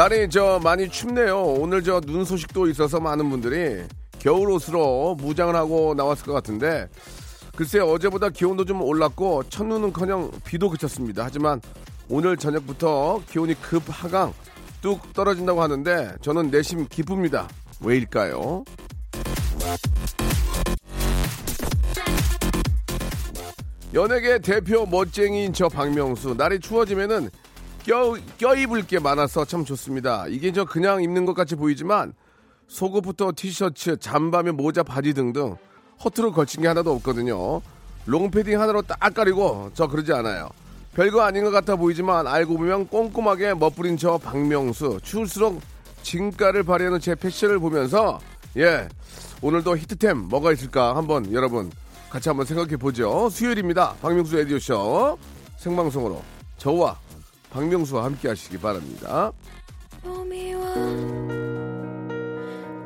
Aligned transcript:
날이 0.00 0.30
저 0.30 0.58
많이 0.64 0.88
춥네요 0.88 1.42
오늘 1.42 1.82
저 1.84 2.00
눈 2.00 2.24
소식도 2.24 2.68
있어서 2.68 3.00
많은 3.00 3.28
분들이 3.28 3.82
겨울 4.18 4.50
옷으로 4.50 5.14
무장을 5.16 5.54
하고 5.54 5.92
나왔을 5.94 6.24
것 6.24 6.32
같은데 6.32 6.88
글쎄 7.54 7.80
어제보다 7.80 8.30
기온도 8.30 8.64
좀 8.64 8.80
올랐고 8.80 9.42
첫눈은커녕 9.50 10.30
비도 10.46 10.70
그쳤습니다. 10.70 11.24
하지만 11.26 11.60
오늘 12.08 12.38
저녁부터 12.38 13.20
기온이 13.28 13.52
급 13.60 13.82
하강 13.88 14.32
뚝 14.80 15.12
떨어진다고 15.12 15.60
하는데 15.62 16.14
저는 16.22 16.50
내심 16.50 16.86
기쁩니다. 16.88 17.46
왜일까요? 17.82 18.64
연예계 23.92 24.38
대표 24.38 24.86
멋쟁이인 24.86 25.52
저 25.52 25.68
박명수 25.68 26.34
날이 26.38 26.58
추워지면은 26.58 27.28
껴, 27.84 28.16
껴입을 28.38 28.86
게 28.86 28.98
많아서 28.98 29.44
참 29.44 29.64
좋습니다. 29.64 30.26
이게 30.28 30.52
저 30.52 30.64
그냥 30.64 31.02
입는 31.02 31.26
것 31.26 31.34
같이 31.34 31.54
보이지만 31.56 32.12
속옷부터 32.68 33.32
티셔츠, 33.36 33.96
잠바며 33.98 34.52
모자, 34.52 34.82
바지 34.82 35.12
등등 35.12 35.56
허투루 36.04 36.32
걸친 36.32 36.62
게 36.62 36.68
하나도 36.68 36.92
없거든요. 36.92 37.60
롱패딩 38.06 38.60
하나로 38.60 38.82
딱 38.82 38.98
가리고 39.12 39.70
저 39.74 39.86
그러지 39.86 40.12
않아요. 40.12 40.48
별거 40.94 41.22
아닌 41.22 41.44
것 41.44 41.50
같아 41.50 41.76
보이지만 41.76 42.26
알고 42.26 42.56
보면 42.56 42.88
꼼꼼하게 42.88 43.54
멋부린 43.54 43.96
저 43.96 44.18
박명수 44.18 45.00
추울수록 45.02 45.60
진가를 46.02 46.62
발휘하는 46.62 46.98
제 47.00 47.14
패션을 47.14 47.58
보면서 47.58 48.18
예 48.56 48.88
오늘도 49.40 49.76
히트템 49.76 50.28
뭐가 50.28 50.52
있을까 50.52 50.96
한번 50.96 51.32
여러분 51.32 51.70
같이 52.08 52.28
한번 52.28 52.44
생각해 52.44 52.76
보죠. 52.76 53.28
수요일입니다. 53.30 53.94
박명수 54.02 54.38
에디오쇼 54.38 55.18
생방송으로 55.58 56.22
저와 56.58 56.98
박명수와 57.50 58.04
함께 58.04 58.28
하시기 58.28 58.58
바랍니다. 58.58 59.32
봄이와 60.02 60.74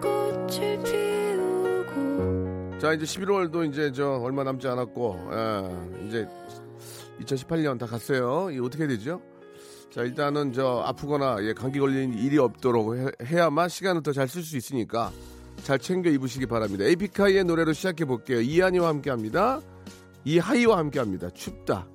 꽃을 0.01 0.83
피우고 0.83 2.79
자 2.79 2.93
이제 2.93 3.05
11월도 3.05 3.69
이제 3.71 3.93
저 3.93 4.19
얼마 4.19 4.43
남지 4.45 4.67
않았고 4.67 5.29
예, 5.33 6.07
이제 6.09 6.29
2018년 7.23 7.79
다 7.79 7.87
갔어요. 7.87 8.51
이 8.51 8.59
어떻게 8.59 8.87
되죠? 8.87 9.21
자 9.91 10.03
일단은 10.03 10.53
저 10.53 10.83
아프거나 10.85 11.37
예, 11.43 11.53
감기 11.53 11.79
걸린 11.79 12.15
일이 12.15 12.39
없도록 12.39 12.97
해, 12.97 13.11
야만 13.39 13.69
시간을 13.69 14.03
더 14.03 14.13
잘 14.13 14.27
쓸 14.29 14.43
수 14.43 14.57
있으니까 14.57 15.13
잘 15.63 15.79
챙겨 15.79 16.11
입으시기 16.11 16.47
바랍니다. 16.47 16.85
에픽하이의 16.85 17.45
노래로 17.45 17.73
시작해 17.75 18.05
볼게요. 18.05 18.41
이한이와 18.41 18.89
함께합니다. 18.89 19.61
이하이와 20.25 20.79
함께합니다. 20.79 21.31
춥다. 21.31 21.87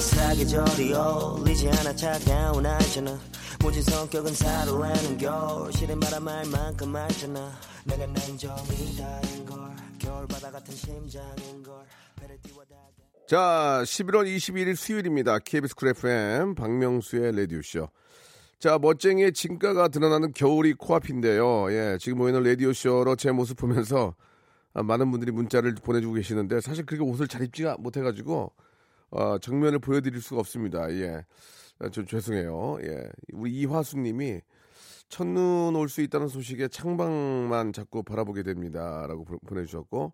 사계절이 0.00 0.92
어울리지 0.92 1.68
않아. 1.68 1.94
차가운 1.94 2.64
알잖아. 2.64 3.18
모진 3.62 3.82
성격은 3.82 4.32
사로라는 4.32 5.18
겨울. 5.18 5.72
시린 5.72 5.98
바람 5.98 6.28
알 6.28 6.46
만큼 6.46 6.94
알잖아. 6.94 7.52
내가 7.84 8.06
냉정이다는 8.06 9.44
걸. 9.46 9.58
겨울바다 9.98 10.50
같은 10.50 10.74
심장인 10.74 11.62
걸. 11.62 11.84
배를 12.20 12.38
띄워다가 12.42 12.88
자, 13.26 13.82
11월 13.84 14.24
22일 14.36 14.74
수요일입니다. 14.74 15.38
KBS 15.40 15.74
Cool 15.74 15.88
FM 15.88 16.54
박명수의 16.54 17.36
라디오쇼. 17.36 17.88
자, 18.58 18.78
멋쟁이의 18.78 19.32
진가가 19.32 19.88
드러나는 19.88 20.32
겨울이 20.32 20.72
코앞인데요. 20.74 21.70
예, 21.72 21.98
지금 22.00 22.18
보이는 22.18 22.42
라디오쇼로 22.42 23.16
제 23.16 23.30
모습 23.30 23.58
보면서 23.58 24.14
아, 24.72 24.82
많은 24.82 25.10
분들이 25.10 25.30
문자를 25.30 25.74
보내주고 25.74 26.14
계시는데 26.14 26.60
사실 26.60 26.86
그렇게 26.86 27.04
옷을 27.04 27.28
잘 27.28 27.42
입지가 27.42 27.76
못해가지고 27.78 28.52
어, 29.10 29.38
정면을 29.38 29.78
보여드릴 29.78 30.20
수가 30.20 30.40
없습니다. 30.40 30.90
예, 30.92 31.24
아, 31.78 31.88
좀 31.88 32.06
죄송해요. 32.06 32.78
예, 32.82 33.08
우리 33.32 33.52
이화수님이 33.60 34.40
첫눈 35.08 35.74
올 35.76 35.88
수 35.88 36.02
있다는 36.02 36.28
소식에 36.28 36.68
창밖만 36.68 37.72
자꾸 37.72 38.02
바라보게 38.02 38.42
됩니다 38.42 39.06
라고 39.08 39.24
보- 39.24 39.38
보내주셨고 39.38 40.12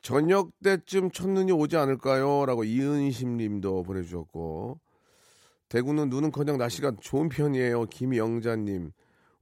저녁 0.00 0.50
때쯤 0.62 1.10
첫눈이 1.10 1.52
오지 1.52 1.76
않을까요? 1.76 2.46
라고 2.46 2.64
이은심 2.64 3.36
님도 3.36 3.82
보내주셨고 3.82 4.80
대구는 5.68 6.08
눈은 6.08 6.32
커녕 6.32 6.56
날씨가 6.58 6.92
좋은 7.00 7.28
편이에요. 7.28 7.86
김영자님 7.86 8.92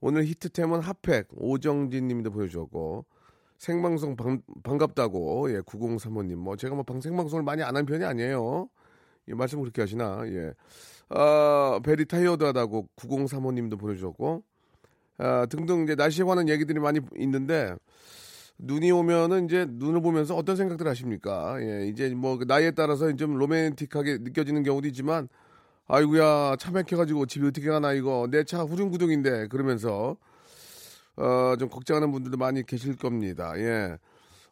오늘 0.00 0.25
히트템은 0.25 0.81
핫팩 0.81 1.28
오정진 1.32 2.09
님도 2.09 2.31
보내주셨고 2.32 3.05
생방송 3.60 4.16
반, 4.16 4.43
반갑다고 4.65 5.53
예 5.54 5.60
9035님 5.60 6.37
뭐 6.37 6.56
제가 6.56 6.75
뭐 6.75 6.82
방, 6.82 7.00
생방송을 7.00 7.44
많이 7.44 7.62
안 7.62 7.76
한 7.76 7.84
편이 7.87 8.04
아니에요. 8.04 8.69
이 9.28 9.34
말씀 9.34 9.60
그렇게 9.60 9.82
하시나 9.82 10.22
예. 10.26 10.54
아 11.10 11.78
베리 11.84 12.06
타이어드하다고 12.06 12.88
9035님도 12.97 13.78
보내주셨고 13.78 14.43
아, 15.19 15.47
등등 15.50 15.82
이제 15.84 15.94
날씨에 15.94 16.25
관한 16.25 16.49
얘기들이 16.49 16.81
많이 16.81 17.00
있는데 17.19 17.75
눈이 18.59 18.91
오면은 18.93 19.44
이제 19.47 19.66
눈을 19.69 20.00
보면서 20.03 20.34
어떤 20.37 20.56
생각들 20.56 20.88
하십니까? 20.88 21.56
예, 21.62 21.87
이제 21.88 22.09
뭐그 22.15 22.44
나이에 22.44 22.70
따라서 22.72 23.15
좀 23.16 23.37
로맨틱하게 23.37 24.19
느껴지는 24.20 24.62
경우도 24.62 24.87
있지만, 24.88 25.28
아이고야, 25.88 26.56
차 26.59 26.70
막혀가지고 26.70 27.26
집에 27.26 27.47
어떻게 27.49 27.69
가나, 27.70 27.93
이거. 27.94 28.28
내 28.31 28.44
차 28.44 28.62
후륜구동인데, 28.62 29.49
그러면서, 29.49 30.16
어, 31.20 31.54
좀 31.58 31.69
걱정하는 31.69 32.10
분들도 32.12 32.38
많이 32.38 32.64
계실 32.64 32.97
겁니다. 32.97 33.53
예. 33.58 33.98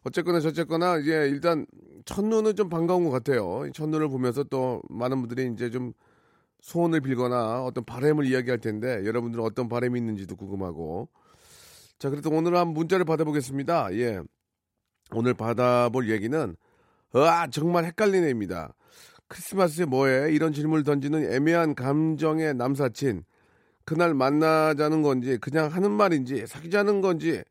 어쨌거나 0.03 0.39
저쨌거나, 0.39 0.97
이제 0.97 1.27
일단, 1.29 1.65
첫눈은 2.05 2.55
좀 2.55 2.69
반가운 2.69 3.03
것 3.03 3.09
같아요. 3.09 3.65
이 3.67 3.71
첫눈을 3.73 4.07
보면서 4.09 4.43
또 4.43 4.81
많은 4.89 5.19
분들이 5.19 5.51
이제 5.51 5.69
좀 5.71 5.93
소원을 6.61 7.01
빌거나 7.01 7.63
어떤 7.63 7.83
바람을 7.83 8.25
이야기할 8.25 8.59
텐데, 8.59 9.03
여러분들은 9.05 9.43
어떤 9.43 9.67
바람이 9.67 9.99
있는지도 9.99 10.35
궁금하고, 10.35 11.09
자, 11.97 12.09
그래도 12.09 12.29
오늘 12.29 12.55
한 12.55 12.69
문자를 12.69 13.03
받아보겠습니다. 13.03 13.93
예. 13.95 14.21
오늘 15.11 15.33
받아볼 15.33 16.09
얘기는, 16.09 16.55
아, 17.13 17.47
정말 17.49 17.85
헷갈리네입니다. 17.85 18.75
크리스마스에 19.27 19.85
뭐해? 19.85 20.31
이런 20.33 20.53
질문을 20.53 20.83
던지는 20.83 21.31
애매한 21.33 21.73
감정의 21.73 22.53
남사친. 22.53 23.23
그날 23.89 24.13
만나자는 24.13 25.01
건지, 25.01 25.39
그냥 25.41 25.69
하는 25.69 25.89
말인지, 25.89 26.45
사귀자는 26.45 27.01
건지, 27.01 27.41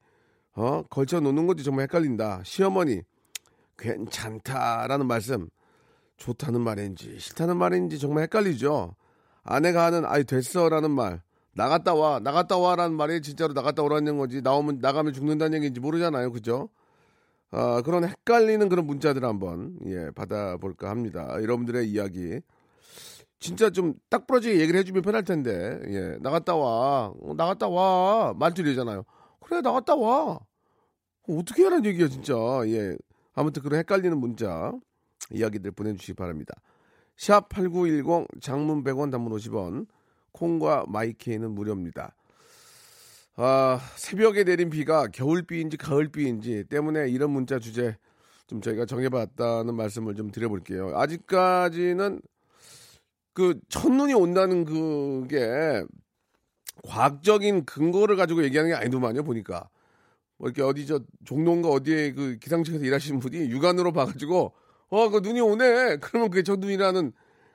어? 0.54 0.84
걸쳐 0.88 1.18
놓는 1.18 1.48
건지 1.48 1.64
정말 1.64 1.82
헷갈린다. 1.82 2.42
시어머니, 2.44 3.02
괜찮다라는 3.76 5.08
말씀, 5.08 5.48
좋다는 6.16 6.60
말인지, 6.60 7.18
싫다는 7.18 7.56
말인지 7.56 7.98
정말 7.98 8.22
헷갈리죠. 8.22 8.94
아내가 9.42 9.86
하는, 9.86 10.04
아이, 10.04 10.22
됐어라는 10.22 10.92
말, 10.92 11.22
나갔다 11.54 11.94
와, 11.94 12.20
나갔다 12.20 12.56
와라는 12.56 12.96
말이 12.96 13.20
진짜로 13.20 13.52
나갔다 13.52 13.82
오라는 13.82 14.16
건지, 14.16 14.40
나오면, 14.40 14.78
나가면 14.80 15.14
죽는다는 15.14 15.56
얘기인지 15.56 15.80
모르잖아요. 15.80 16.30
그죠? 16.30 16.68
아, 17.50 17.82
그런 17.84 18.04
헷갈리는 18.04 18.68
그런 18.68 18.86
문자들 18.86 19.24
한번, 19.24 19.76
예, 19.86 20.12
받아볼까 20.14 20.88
합니다. 20.88 21.30
여러분들의 21.42 21.90
이야기. 21.90 22.40
진짜 23.40 23.70
좀 23.70 23.94
딱 24.10 24.26
부러지게 24.26 24.60
얘기를 24.60 24.80
해주면 24.80 25.02
편할 25.02 25.22
텐데, 25.24 25.80
예, 25.88 26.16
나갔다 26.20 26.56
와, 26.56 27.12
어, 27.20 27.34
나갔다 27.36 27.68
와. 27.68 28.34
말투리잖아요. 28.34 29.04
그래, 29.40 29.60
나갔다 29.60 29.94
와. 29.96 30.40
어떻게 31.28 31.62
하라는 31.64 31.84
얘기야, 31.86 32.08
진짜. 32.08 32.34
예. 32.66 32.96
아무튼 33.34 33.62
그런 33.62 33.78
헷갈리는 33.80 34.16
문자, 34.18 34.72
이야기들 35.30 35.70
보내주시기 35.72 36.14
바랍니다. 36.14 36.54
샵 37.16 37.48
8910 37.48 38.26
장문 38.40 38.82
100원 38.84 39.10
단문 39.12 39.32
50원 39.32 39.86
콩과 40.32 40.86
마이케이는 40.88 41.50
무료입니다. 41.52 42.14
아, 43.36 43.80
새벽에 43.96 44.42
내린 44.44 44.70
비가 44.70 45.06
겨울비인지 45.06 45.76
가을비인지 45.76 46.64
때문에 46.68 47.08
이런 47.08 47.30
문자 47.30 47.58
주제 47.58 47.96
좀 48.46 48.60
저희가 48.60 48.86
정해봤다는 48.86 49.74
말씀을 49.76 50.14
좀 50.16 50.30
드려볼게요. 50.30 50.96
아직까지는 50.96 52.20
그 53.38 53.54
첫눈이 53.68 54.14
온다는 54.14 54.64
그게 54.64 55.84
과학적인 56.82 57.66
근거를 57.66 58.16
가지고 58.16 58.42
얘기하는 58.42 58.72
게 58.72 58.74
아니더만요, 58.74 59.22
보니까. 59.22 59.68
뭐 60.38 60.48
이렇게 60.48 60.62
어디 60.62 60.86
저 60.86 60.98
종로인가 61.24 61.68
어디에 61.68 62.14
그 62.14 62.38
기상청에서 62.40 62.84
일하시는 62.84 63.20
분이 63.20 63.48
육안으로 63.50 63.92
봐가지고 63.92 64.54
어, 64.88 65.08
그 65.10 65.18
눈이 65.18 65.40
오네. 65.40 65.98
그러면 66.02 66.30
그게 66.30 66.42
첫눈이라는 66.42 67.12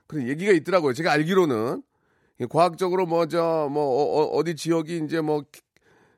그런 0.07 0.29
얘기가 0.29 0.53
있더라고요. 0.53 0.93
제가 0.93 1.11
알기로는 1.11 1.83
과학적으로 2.49 3.05
뭐 3.05 3.25
저뭐 3.25 4.37
어, 4.37 4.43
디 4.45 4.55
지역이 4.55 5.01
이제 5.03 5.19
뭐 5.19 5.43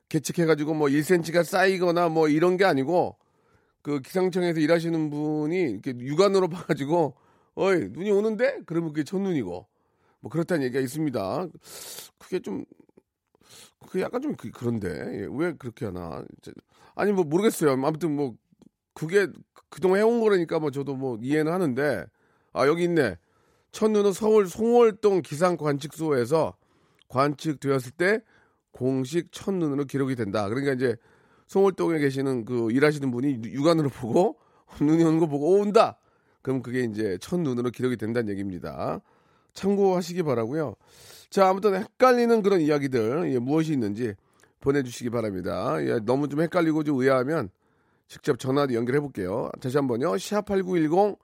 계측해가지고 0.09 0.75
뭐 0.75 0.89
1cm가 0.89 1.43
쌓이거나 1.43 2.09
뭐 2.09 2.29
이런 2.29 2.57
게 2.57 2.65
아니고 2.65 3.17
그 3.81 3.99
기상청에서 4.01 4.59
일하시는 4.59 5.09
분이 5.09 5.57
이렇게 5.57 5.95
육안으로 5.97 6.49
봐가지고 6.49 7.15
어이 7.55 7.89
눈이 7.89 8.11
오는데 8.11 8.61
그러면 8.65 8.91
그게 8.91 9.03
첫눈이고 9.03 9.67
뭐 10.19 10.31
그렇다는 10.31 10.63
얘기가 10.63 10.79
있습니다. 10.79 11.47
그게 12.17 12.39
좀 12.39 12.65
그게 13.87 14.01
약간 14.01 14.21
좀 14.21 14.35
그, 14.35 14.51
런데 14.63 14.89
예, 14.89 15.27
왜 15.31 15.53
그렇게 15.53 15.85
하나? 15.85 16.23
아니 16.95 17.11
뭐 17.11 17.23
모르겠어요. 17.23 17.71
아무튼 17.71 18.15
뭐 18.15 18.35
그게 18.93 19.27
그동안 19.69 19.99
해온 19.99 20.19
거라니까 20.19 20.59
뭐 20.59 20.71
저도 20.71 20.95
뭐 20.95 21.17
이해는 21.21 21.51
하는데 21.51 22.05
아 22.53 22.67
여기 22.67 22.83
있네. 22.83 23.17
첫눈은 23.71 24.13
서울 24.13 24.47
송월동 24.47 25.21
기상관측소에서 25.21 26.55
관측되었을 27.09 27.91
때 27.91 28.21
공식 28.71 29.31
첫눈으로 29.31 29.85
기록이 29.85 30.15
된다. 30.15 30.47
그러니까 30.49 30.73
이제 30.73 30.95
송월동에 31.47 31.99
계시는 31.99 32.45
그 32.45 32.71
일하시는 32.71 33.11
분이 33.11 33.41
육안으로 33.45 33.89
보고 33.89 34.37
눈이 34.81 35.03
오는 35.03 35.19
거 35.19 35.27
보고 35.27 35.51
오, 35.51 35.61
온다. 35.61 35.99
그럼 36.45 36.61
그게 36.61 36.81
이제 36.83 37.17
첫 37.19 37.39
눈으로 37.39 37.71
기록이 37.71 37.97
된다는 37.97 38.29
얘기입니다. 38.29 39.01
참고하시기 39.55 40.21
바라고요. 40.21 40.75
자, 41.31 41.49
아무튼 41.49 41.73
헷갈리는 41.73 42.43
그런 42.43 42.61
이야기들 42.61 43.33
예, 43.33 43.39
무엇이 43.39 43.73
있는지 43.73 44.13
보내주시기 44.61 45.09
바랍니다. 45.09 45.77
예, 45.79 45.97
너무 46.05 46.29
좀 46.29 46.41
헷갈리고 46.41 46.83
좀 46.83 47.01
의아하면 47.01 47.49
직접 48.07 48.37
전화 48.37 48.67
연결해 48.71 48.99
볼게요. 48.99 49.49
다시 49.59 49.77
한번요. 49.77 50.11
샵8910 50.11 51.17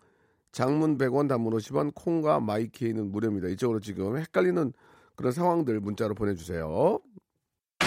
장문 0.51 0.97
100원 0.97 1.29
단문 1.29 1.53
50원 1.53 1.93
콩과 1.93 2.39
마이케이는 2.39 3.11
무료입니다. 3.11 3.47
이쪽으로 3.49 3.79
지금 3.79 4.17
헷갈리는 4.17 4.73
그런 5.15 5.31
상황들 5.31 5.81
문자로 5.81 6.15
보내주세요. 6.15 6.99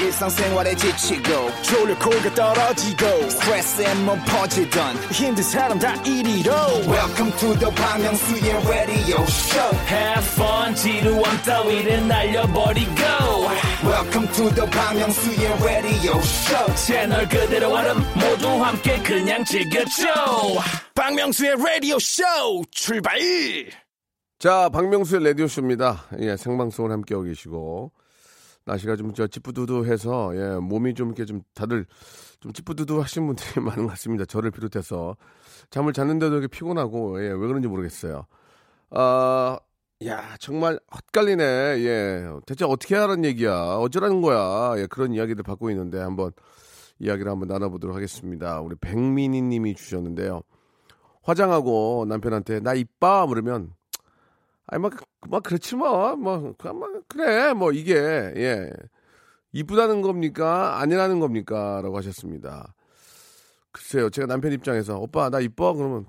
일상생활에 0.00 0.75
지치고, 0.75 1.50
졸려 1.62 1.99
코가 1.99 2.35
떨어지고, 2.35 3.31
스트레스에 3.31 3.94
몸 4.05 4.19
퍼지던, 4.26 4.96
힘든 5.12 5.43
사람 5.43 5.79
다 5.79 5.94
이리로. 6.02 6.52
welcome 6.87 7.32
to 7.38 7.55
the 7.58 7.75
Bang 7.75 8.02
Myung-soo's 8.02 8.69
radio 8.69 9.23
show. 9.25 9.76
Have 9.87 10.26
fun 10.32 10.75
지루함 10.75 11.43
따위를 11.43 12.06
날려버리고. 12.08 13.02
Welcome 13.85 14.32
to 14.32 14.50
the 14.55 14.70
Bang 14.70 14.99
Myung-soo's 14.99 15.62
radio 15.62 16.19
show. 16.19 16.75
채널 16.75 17.29
그대로 17.29 17.73
얼음 17.73 17.99
모두 18.14 18.49
함께 18.49 18.99
그냥 19.02 19.44
즐겨줘. 19.44 20.05
박명수의 20.94 21.56
라디오 21.56 21.99
쇼 21.99 22.23
출발! 22.70 23.19
자, 24.38 24.69
박명수의 24.69 25.25
라디오쇼입니다. 25.25 26.05
예, 26.20 26.37
생방송을 26.37 26.91
함께하고 26.91 27.25
계시고, 27.25 27.93
날씨가 28.66 28.96
좀 28.96 29.12
저 29.14 29.26
찌뿌두두해서, 29.26 30.32
예, 30.37 30.58
몸이 30.58 30.94
좀 30.94 31.08
이렇게 31.08 31.25
좀 31.25 31.43
다들 31.55 31.87
좀 32.40 32.52
찌뿌두두 32.52 33.00
하신 33.00 33.26
분들이 33.26 33.61
많은 33.64 33.84
것 33.84 33.90
같습니다. 33.90 34.25
저를 34.25 34.50
비롯해서. 34.50 35.16
잠을 35.70 35.93
잤는데도 35.93 36.32
이렇게 36.34 36.49
피곤하고, 36.49 37.22
예, 37.22 37.28
왜 37.28 37.37
그런지 37.37 37.69
모르겠어요. 37.69 38.26
아, 38.90 39.58
야, 40.06 40.37
정말 40.38 40.78
헛갈리네. 40.94 41.44
예, 41.44 42.26
대체 42.46 42.64
어떻게 42.64 42.94
하라는 42.96 43.25
얘기야? 43.25 43.76
어쩌라는 43.76 44.20
거야? 44.22 44.75
예, 44.81 44.87
그런 44.87 45.12
이야기들 45.14 45.43
받고 45.43 45.70
있는데 45.70 45.99
한번 45.99 46.32
이야기를 46.99 47.31
한번 47.31 47.49
나눠보도록 47.49 47.96
하겠습니다. 47.96 48.60
우리 48.60 48.76
백민희 48.76 49.43
님이 49.43 49.75
주셨는데요. 49.75 50.43
화장하고 51.22 52.05
남편한테 52.08 52.60
나 52.60 52.75
이뻐 52.75 53.26
물으면 53.26 53.72
아니 54.66 54.82
막, 54.82 54.93
막 55.28 55.43
그렇지 55.43 55.76
뭐, 55.76 56.16
뭐, 56.16 56.38
뭐 56.38 57.02
그래 57.08 57.52
뭐 57.55 57.72
이게 57.72 57.94
예 57.94 58.70
이쁘다는 59.52 60.02
겁니까 60.02 60.81
아니라는 60.81 61.20
겁니까라고 61.20 61.96
하셨습니다. 61.99 62.75
글쎄요, 63.72 64.11
제가 64.11 64.26
남편 64.26 64.52
입장에서 64.52 64.99
오빠 64.99 65.31
나 65.31 65.40
이뻐 65.40 65.75
그러면 65.75 66.06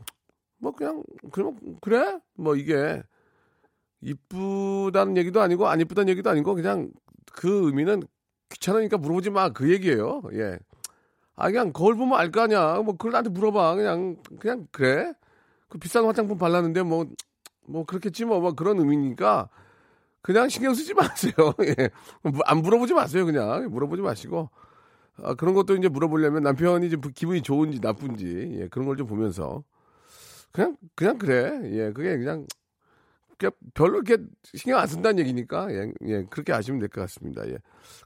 뭐 0.58 0.72
그냥 0.74 1.04
그러면 1.32 1.60
그래 1.82 2.20
뭐 2.36 2.56
이게 2.56 3.02
이쁘다는 4.02 5.18
얘기도 5.18 5.42
아니고 5.42 5.68
안 5.68 5.80
이쁘다는 5.82 6.10
얘기도 6.10 6.30
아니고 6.30 6.56
그냥 6.56 6.92
그 7.34 7.68
의미는 7.68 8.04
귀찮으니까 8.50 8.98
물어보지 8.98 9.30
마 9.32 9.50
그 9.50 9.72
얘기예요. 9.72 10.22
예. 10.34 10.60
아 11.36 11.50
그냥 11.50 11.74
거울 11.74 11.96
보면 11.96 12.18
알 12.20 12.32
거 12.32 12.42
아니야. 12.42 12.76
뭐 12.84 12.94
그걸 12.94 13.12
나한테 13.12 13.30
물어봐. 13.32 13.76
그냥 13.76 14.18
그냥 14.40 14.68
그래. 14.72 15.14
그 15.70 15.78
비싼 15.80 16.06
화장품 16.06 16.38
발랐는데 16.38 16.84
뭐 16.84 17.08
뭐 17.68 17.86
그렇겠지 17.86 18.26
뭐, 18.26 18.40
뭐 18.40 18.54
그런 18.54 18.80
의미니까 18.80 19.50
그냥 20.22 20.50
신경 20.50 20.74
쓰지 20.76 20.94
마세요. 20.94 21.34
예. 21.80 21.90
뭐안 22.24 22.60
물어보지 22.64 22.94
마세요. 22.94 23.26
그냥 23.26 23.70
물어보지 23.72 24.02
마시고 24.02 24.50
아, 25.24 25.36
그런 25.36 25.54
것도 25.56 25.76
이제 25.78 25.90
물어보려면 25.90 26.44
남편이 26.44 26.90
좀 26.92 27.02
기분이 27.16 27.42
좋은지 27.44 27.80
나쁜지 27.82 28.60
예, 28.62 28.68
그런 28.70 28.88
걸 28.88 28.98
좀 28.98 29.08
보면서 29.08 29.64
그냥 30.52 30.78
그냥 30.96 31.18
그래. 31.20 31.62
예, 31.74 31.92
그게 31.94 32.18
그냥 32.18 32.48
별로 33.74 33.96
이렇게 34.02 34.18
신경 34.56 34.80
안 34.80 34.88
쓴다는 34.88 35.20
얘기니까 35.20 35.72
예, 35.74 35.92
예 36.06 36.24
그렇게 36.30 36.54
아시면 36.54 36.80
될 36.80 36.90
것 36.90 37.02
같습니다. 37.02 37.48
예. 37.50 37.58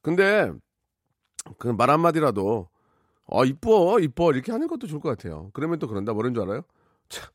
근데 0.01 0.51
그말 1.57 1.89
한마디라도 1.89 2.69
어 3.27 3.45
이뻐 3.45 3.99
이뻐 4.01 4.31
이렇게 4.33 4.51
하는 4.51 4.67
것도 4.67 4.87
좋을 4.87 5.01
것 5.01 5.09
같아요. 5.09 5.51
그러면 5.53 5.79
또 5.79 5.87
그런다 5.87 6.13
뭐라는 6.13 6.33
줄 6.35 6.43
알아요? 6.43 6.61
참 7.09 7.29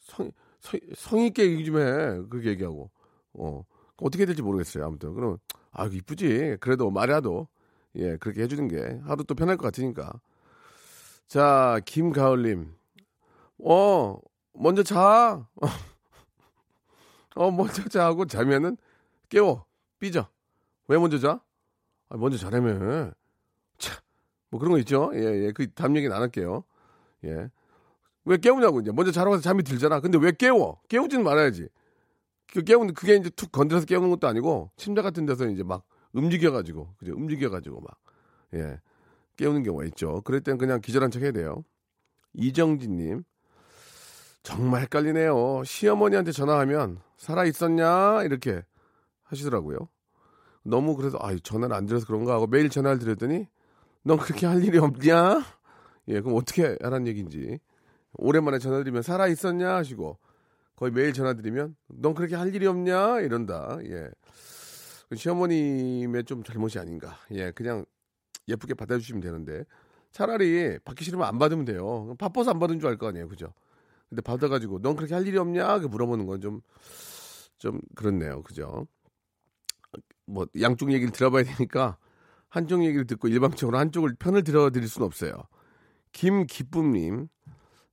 성, 0.00 0.32
성, 0.60 0.80
성의 0.94 1.28
있게 1.28 1.50
얘기 1.50 1.64
좀 1.64 1.78
해. 1.78 1.82
그렇게 2.28 2.50
얘기하고. 2.50 2.90
어. 3.34 3.64
어떻게 3.96 4.24
될지 4.26 4.42
모르겠어요. 4.42 4.86
아무튼. 4.86 5.14
그럼, 5.14 5.38
아, 5.72 5.86
이쁘지. 5.86 6.58
그래도 6.60 6.90
말이라도, 6.90 7.48
예, 7.96 8.16
그렇게 8.16 8.42
해주는 8.42 8.68
게 8.68 9.00
하루 9.04 9.24
또 9.24 9.34
편할 9.34 9.56
것 9.56 9.64
같으니까. 9.64 10.12
자, 11.26 11.80
김가을님. 11.84 12.74
어, 13.58 14.18
먼저 14.54 14.82
자. 14.82 15.46
어, 17.36 17.50
먼저 17.50 17.88
자고 17.88 18.26
자면은 18.26 18.76
깨워. 19.28 19.64
삐져. 19.98 20.28
왜 20.88 20.98
먼저 20.98 21.18
자? 21.18 21.40
아, 22.08 22.16
먼저 22.16 22.36
자라며. 22.36 23.12
참, 23.78 23.96
뭐 24.50 24.58
그런 24.58 24.72
거 24.72 24.78
있죠. 24.78 25.10
예, 25.14 25.46
예. 25.46 25.52
그 25.52 25.72
다음 25.72 25.96
얘기는 25.96 26.14
안 26.14 26.22
할게요. 26.22 26.64
예. 27.24 27.48
왜 28.24 28.36
깨우냐고 28.36 28.80
이제 28.80 28.92
먼저 28.92 29.10
자러 29.12 29.30
가서 29.30 29.42
잠이 29.42 29.62
들잖아. 29.62 30.00
근데 30.00 30.18
왜 30.18 30.32
깨워? 30.32 30.80
깨우지는 30.88 31.24
말아야지. 31.24 31.68
그 32.52 32.62
깨우는 32.62 32.94
그게 32.94 33.16
이제 33.16 33.30
툭 33.30 33.52
건드려서 33.52 33.86
깨우는 33.86 34.10
것도 34.10 34.26
아니고 34.26 34.70
침대 34.76 35.02
같은 35.02 35.24
데서 35.26 35.46
이제 35.48 35.62
막 35.62 35.84
움직여가지고 36.12 36.94
그죠? 36.98 37.12
움직여가지고 37.14 37.80
막 37.80 37.98
예. 38.54 38.80
깨우는 39.36 39.62
경우가 39.62 39.84
있죠. 39.86 40.20
그럴 40.22 40.40
땐 40.40 40.58
그냥 40.58 40.80
기절한 40.80 41.10
척 41.10 41.22
해야 41.22 41.32
돼요. 41.32 41.64
이정진님 42.34 43.24
정말 44.42 44.82
헷갈리네요. 44.82 45.62
시어머니한테 45.64 46.32
전화하면 46.32 47.00
살아 47.16 47.44
있었냐 47.44 48.24
이렇게 48.24 48.62
하시더라고요. 49.24 49.78
너무 50.62 50.96
그래서 50.96 51.18
아 51.20 51.34
전화를 51.42 51.74
안 51.74 51.86
드려서 51.86 52.06
그런가 52.06 52.34
하고 52.34 52.46
매일 52.46 52.68
전화를 52.68 52.98
드렸더니 52.98 53.46
넌 54.02 54.18
그렇게 54.18 54.46
할 54.46 54.62
일이 54.64 54.78
없냐? 54.78 55.42
예, 56.08 56.20
그럼 56.20 56.36
어떻게 56.36 56.76
하라는 56.82 57.06
얘기인지 57.06 57.60
오랜만에 58.14 58.58
전화드리면 58.58 59.02
살아 59.02 59.28
있었냐 59.28 59.74
하시고 59.76 60.18
거의 60.76 60.92
매일 60.92 61.12
전화드리면 61.12 61.76
넌 61.88 62.14
그렇게 62.14 62.34
할 62.36 62.54
일이 62.54 62.66
없냐 62.66 63.20
이런다. 63.20 63.78
예. 63.84 64.08
그 65.08 65.16
시어머님의 65.16 66.24
좀 66.24 66.42
잘못이 66.42 66.78
아닌가. 66.78 67.16
예, 67.32 67.50
그냥 67.50 67.84
예쁘게 68.48 68.74
받아주시면 68.74 69.20
되는데 69.20 69.64
차라리 70.12 70.78
받기 70.84 71.04
싫으면 71.04 71.26
안 71.26 71.38
받으면 71.38 71.64
돼요. 71.64 72.14
바빠서 72.18 72.50
안 72.50 72.58
받은 72.58 72.80
줄 72.80 72.88
알 72.88 72.96
거 72.96 73.08
아니에요, 73.08 73.28
그죠? 73.28 73.52
근데 74.08 74.22
받아가지고 74.22 74.80
넌 74.82 74.96
그렇게 74.96 75.14
할 75.14 75.26
일이 75.26 75.36
없냐? 75.38 75.78
그 75.80 75.86
물어보는 75.86 76.26
건 76.26 76.40
좀좀 76.40 77.80
그렇네요, 77.94 78.42
그죠? 78.42 78.86
뭐 80.26 80.46
양쪽 80.60 80.92
얘기를 80.92 81.12
들어봐야 81.12 81.44
되니까 81.44 81.96
한쪽 82.48 82.84
얘기를 82.84 83.06
듣고 83.06 83.28
일방적으로 83.28 83.78
한쪽을 83.78 84.14
편을 84.14 84.42
들어드릴 84.44 84.88
수는 84.88 85.06
없어요. 85.06 85.32
김기쁨님, 86.12 87.28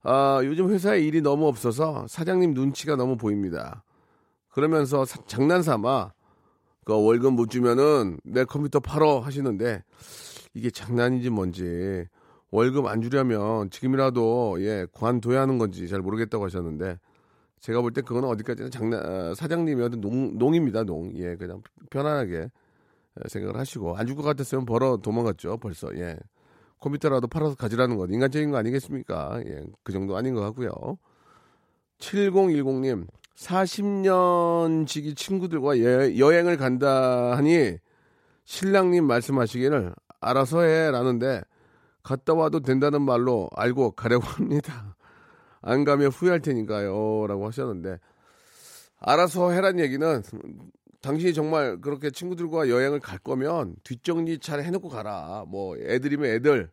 아, 0.02 0.40
요즘 0.44 0.70
회사에 0.70 1.00
일이 1.00 1.20
너무 1.20 1.46
없어서 1.46 2.06
사장님 2.08 2.54
눈치가 2.54 2.96
너무 2.96 3.16
보입니다. 3.16 3.82
그러면서 4.50 5.04
사- 5.04 5.20
장난삼아 5.26 6.12
그 6.84 6.92
월급 7.04 7.34
못 7.34 7.50
주면은 7.50 8.18
내 8.24 8.44
컴퓨터 8.44 8.80
팔어 8.80 9.20
하시는데 9.20 9.82
이게 10.54 10.70
장난인지 10.70 11.30
뭔지 11.30 12.06
월급 12.50 12.86
안 12.86 13.02
주려면 13.02 13.68
지금이라도 13.70 14.56
예 14.60 14.86
관둬야 14.92 15.42
하는 15.42 15.58
건지 15.58 15.86
잘 15.88 16.00
모르겠다고 16.00 16.44
하셨는데 16.46 16.98
제가 17.60 17.82
볼 17.82 17.92
때 17.92 18.00
그거는 18.00 18.28
어디까지나 18.30 18.70
장난 18.70 19.04
아, 19.04 19.34
사장님이 19.34 19.82
어떤 19.82 20.00
농, 20.00 20.38
농입니다 20.38 20.84
농 20.84 21.12
예 21.16 21.36
그냥 21.36 21.60
편안하게 21.90 22.34
예, 22.38 23.28
생각을 23.28 23.58
하시고 23.58 23.96
안 23.98 24.06
줄 24.06 24.16
것 24.16 24.22
같았으면 24.22 24.64
벌어 24.64 24.96
도망갔죠 24.96 25.58
벌써. 25.58 25.94
예 25.96 26.16
컴퓨터라도 26.80 27.26
팔아서 27.26 27.54
가지라는 27.56 27.96
것 27.96 28.10
인간적인 28.10 28.50
거 28.50 28.56
아니겠습니까? 28.56 29.40
예, 29.46 29.64
그 29.82 29.92
정도 29.92 30.16
아닌 30.16 30.34
것 30.34 30.40
같고요. 30.40 30.70
7010님 31.98 33.06
40년 33.34 34.86
지기 34.86 35.14
친구들과 35.14 35.80
여, 35.80 36.32
행을 36.32 36.56
간다 36.56 37.36
하니 37.36 37.76
신랑님 38.44 39.04
말씀하시기를 39.04 39.94
알아서 40.20 40.62
해 40.62 40.90
라는데 40.90 41.42
갔다 42.02 42.34
와도 42.34 42.60
된다는 42.60 43.02
말로 43.02 43.48
알고 43.54 43.92
가려고 43.92 44.24
합니다. 44.26 44.96
안 45.60 45.84
가면 45.84 46.08
후회할 46.08 46.40
테니까요. 46.40 47.26
라고 47.26 47.46
하셨는데 47.46 47.98
알아서 49.00 49.50
해란 49.50 49.78
얘기는 49.78 50.22
당신이 51.00 51.32
정말 51.34 51.80
그렇게 51.80 52.10
친구들과 52.10 52.68
여행을 52.68 53.00
갈 53.00 53.18
거면 53.18 53.76
뒷정리 53.84 54.38
잘 54.38 54.62
해놓고 54.62 54.88
가라. 54.88 55.44
뭐 55.48 55.76
애들이면 55.76 56.28
애들 56.30 56.70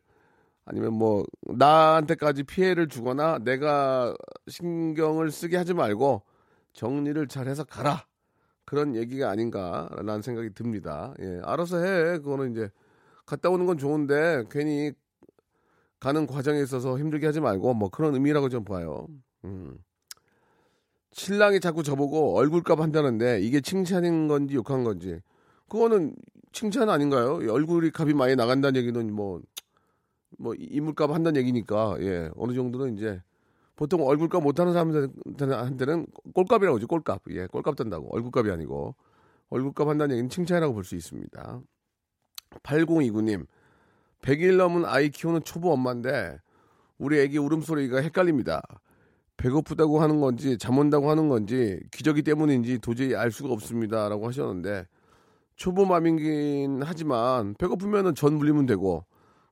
아니면 0.64 0.94
뭐 0.94 1.24
나한테까지 1.42 2.42
피해를 2.42 2.88
주거나 2.88 3.38
내가 3.38 4.14
신경을 4.48 5.30
쓰게 5.30 5.56
하지 5.56 5.74
말고 5.74 6.22
정리를 6.72 7.26
잘 7.28 7.46
해서 7.46 7.64
가라. 7.64 8.06
그런 8.64 8.96
얘기가 8.96 9.30
아닌가라는 9.30 10.22
생각이 10.22 10.50
듭니다. 10.54 11.14
예, 11.20 11.40
알아서 11.44 11.78
해. 11.78 12.18
그거는 12.18 12.50
이제 12.50 12.68
갔다 13.24 13.48
오는 13.48 13.64
건 13.64 13.78
좋은데 13.78 14.44
괜히 14.50 14.92
가는 16.00 16.26
과정에 16.26 16.60
있어서 16.62 16.98
힘들게 16.98 17.26
하지 17.26 17.40
말고 17.40 17.74
뭐 17.74 17.88
그런 17.88 18.14
의미라고 18.14 18.48
좀 18.48 18.64
봐요. 18.64 19.06
음. 19.44 19.78
신랑이 21.12 21.60
자꾸 21.60 21.82
저보고 21.82 22.36
얼굴값 22.36 22.80
한다는데 22.80 23.40
이게 23.40 23.60
칭찬인 23.60 24.28
건지 24.28 24.54
욕한 24.54 24.84
건지 24.84 25.20
그거는 25.68 26.14
칭찬 26.52 26.88
아닌가요? 26.88 27.34
얼굴이 27.52 27.90
값이 27.94 28.14
많이 28.14 28.34
나간다는 28.34 28.80
얘기는 28.80 29.12
뭐, 29.12 29.42
뭐, 30.38 30.54
인물값 30.56 31.10
한다는 31.10 31.38
얘기니까, 31.42 31.96
예, 32.00 32.30
어느 32.34 32.54
정도는 32.54 32.96
이제, 32.96 33.20
보통 33.76 34.06
얼굴값 34.06 34.42
못하는 34.42 34.72
사람들한테는 34.72 36.06
꼴값이라고 36.32 36.78
그러죠, 36.78 36.86
꼴값. 36.86 37.22
예, 37.32 37.46
꼴값 37.46 37.76
뜬다고. 37.76 38.08
얼굴값이 38.10 38.50
아니고. 38.50 38.94
얼굴값 39.50 39.86
한다는 39.86 40.14
얘기는 40.14 40.30
칭찬이라고 40.30 40.72
볼 40.72 40.82
수 40.82 40.96
있습니다. 40.96 41.60
8029님, 42.62 43.46
100일 44.22 44.56
넘은 44.56 44.86
아이 44.86 45.10
키우는 45.10 45.42
초보 45.44 45.72
엄마인데, 45.72 46.38
우리 46.96 47.18
애기 47.20 47.36
울음소리가 47.36 47.98
헷갈립니다. 47.98 48.62
배고프다고 49.36 50.00
하는 50.00 50.20
건지 50.20 50.56
잠 50.58 50.78
온다고 50.78 51.10
하는 51.10 51.28
건지 51.28 51.80
기저귀 51.92 52.22
때문인지 52.22 52.78
도저히 52.78 53.14
알 53.14 53.30
수가 53.30 53.52
없습니다라고 53.52 54.26
하셨는데 54.28 54.86
초보맘이긴 55.56 56.82
하지만 56.82 57.54
배고프면은 57.58 58.14
전 58.14 58.34
물리면 58.34 58.66
되고 58.66 59.04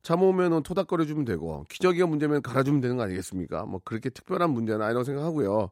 잠 0.02 0.22
오면은 0.22 0.62
토닥거려 0.62 1.04
주면 1.06 1.24
되고 1.24 1.64
기저귀가 1.70 2.06
문제면 2.06 2.42
갈아주면 2.42 2.80
되는 2.82 2.96
거 2.96 3.02
아니겠습니까? 3.04 3.64
뭐 3.64 3.80
그렇게 3.84 4.10
특별한 4.10 4.50
문제는 4.50 4.82
아니라고 4.82 5.04
생각하고요. 5.04 5.70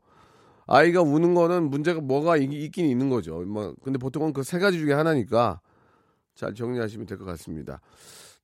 아이가 0.66 1.02
우는 1.02 1.34
거는 1.34 1.68
문제가 1.70 2.00
뭐가 2.00 2.36
있, 2.38 2.48
긴 2.70 2.86
있는 2.86 3.10
거죠. 3.10 3.40
뭐 3.42 3.74
근데 3.82 3.98
보통은 3.98 4.32
그 4.32 4.42
세 4.42 4.58
가지 4.58 4.78
중에 4.78 4.92
하나니까 4.94 5.60
잘 6.34 6.54
정리하시면 6.54 7.06
될 7.06 7.18
것 7.18 7.24
같습니다. 7.26 7.80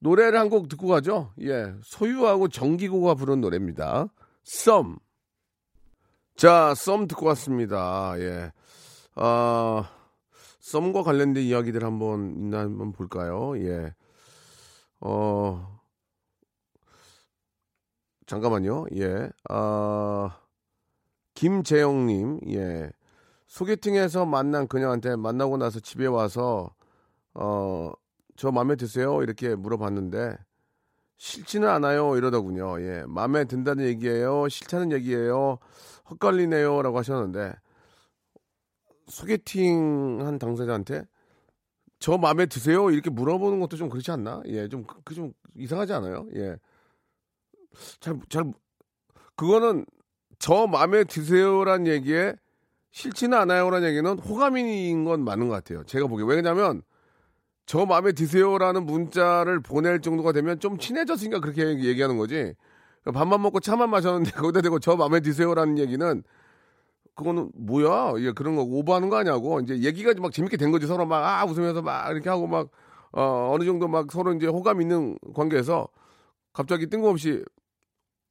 노래를 0.01 0.39
한 0.39 0.51
곡 0.51 0.69
듣고 0.69 0.89
가죠. 0.89 1.33
예, 1.41 1.73
소유하고 1.83 2.49
정기고가 2.49 3.15
부른 3.15 3.41
노래입니다. 3.41 4.09
썸. 4.45 4.99
자, 6.39 6.73
썸 6.77 7.09
듣고 7.09 7.27
왔습니다. 7.27 8.15
예. 8.21 8.53
아, 9.17 9.91
썸과 10.61 11.03
관련된 11.03 11.43
이야기들 11.43 11.83
한번 11.83 12.37
있나 12.37 12.61
한번 12.61 12.93
볼까요? 12.93 13.59
예. 13.59 13.93
어, 15.01 15.81
잠깐만요. 18.27 18.87
예. 18.95 19.29
아, 19.49 20.39
김재영님, 21.35 22.39
예. 22.51 22.89
소개팅에서 23.49 24.25
만난 24.25 24.69
그녀한테 24.69 25.17
만나고 25.17 25.57
나서 25.57 25.81
집에 25.81 26.07
와서, 26.07 26.71
어, 27.35 27.91
저 28.37 28.53
마음에 28.53 28.77
드세요? 28.77 29.25
이렇게 29.25 29.57
물어봤는데, 29.57 30.37
싫지는 31.17 31.69
않아요. 31.69 32.17
이러더군요. 32.17 32.81
예. 32.81 33.03
마음에 33.09 33.45
든다는 33.45 33.87
얘기예요? 33.87 34.49
싫다는 34.49 34.93
얘기예요? 34.93 35.59
헛갈리네요라고 36.11 36.99
하셨는데 36.99 37.53
소개팅 39.07 40.21
한 40.21 40.39
당사자한테 40.39 41.05
저 41.99 42.17
마음에 42.17 42.47
드세요? 42.47 42.91
이렇게 42.91 43.11
물어보는 43.11 43.61
것도 43.61 43.77
좀 43.77 43.89
그렇지 43.89 44.11
않나? 44.11 44.43
예, 44.47 44.69
좀, 44.69 44.85
그, 45.05 45.15
좀 45.15 45.33
이상하지 45.57 45.93
않아요? 45.95 46.27
예. 46.37 46.57
잘, 48.01 48.19
잘, 48.29 48.45
그거는 49.35 49.85
저 50.39 50.67
마음에 50.67 51.05
드세요란 51.05 51.87
얘기에 51.87 52.35
싫지는 52.91 53.37
않아요란 53.39 53.85
얘기는 53.85 54.19
호감인 54.19 55.05
건 55.05 55.25
맞는 55.25 55.49
것 55.49 55.55
같아요. 55.55 55.85
제가 55.85 56.07
보기에. 56.07 56.27
왜냐면 56.27 56.83
저 57.67 57.85
마음에 57.85 58.13
드세요라는 58.13 58.87
문자를 58.87 59.61
보낼 59.61 60.01
정도가 60.01 60.33
되면 60.33 60.59
좀 60.61 60.79
친해졌으니까 60.79 61.41
그렇게 61.41 61.67
얘기하는 61.85 62.17
거지. 62.17 62.55
밥만 63.13 63.43
먹고 63.43 63.61
차만 63.61 63.91
마셨는데 63.91 64.33
거기다 64.39 64.61
대고 64.63 64.79
저 64.79 64.97
마음에 64.97 65.21
드세요라는 65.21 65.79
얘기는 65.79 66.23
그거는 67.19 67.51
뭐야? 67.55 68.15
예, 68.19 68.31
그런 68.31 68.55
거 68.55 68.63
오버하는 68.63 69.09
거 69.09 69.17
아니냐고. 69.17 69.59
이제 69.61 69.77
얘기가 69.81 70.15
막 70.21 70.33
재밌게 70.33 70.57
된 70.57 70.71
거지. 70.71 70.87
서로 70.87 71.05
막, 71.05 71.25
아, 71.25 71.45
웃으면서 71.45 71.83
막 71.83 72.09
이렇게 72.13 72.29
하고 72.29 72.47
막, 72.47 72.69
어, 73.11 73.51
어느 73.53 73.65
정도 73.65 73.89
막 73.89 74.13
서로 74.13 74.33
이제 74.35 74.47
호감 74.47 74.81
있는 74.81 75.19
관계에서 75.35 75.89
갑자기 76.53 76.87
뜬금없이 76.87 77.45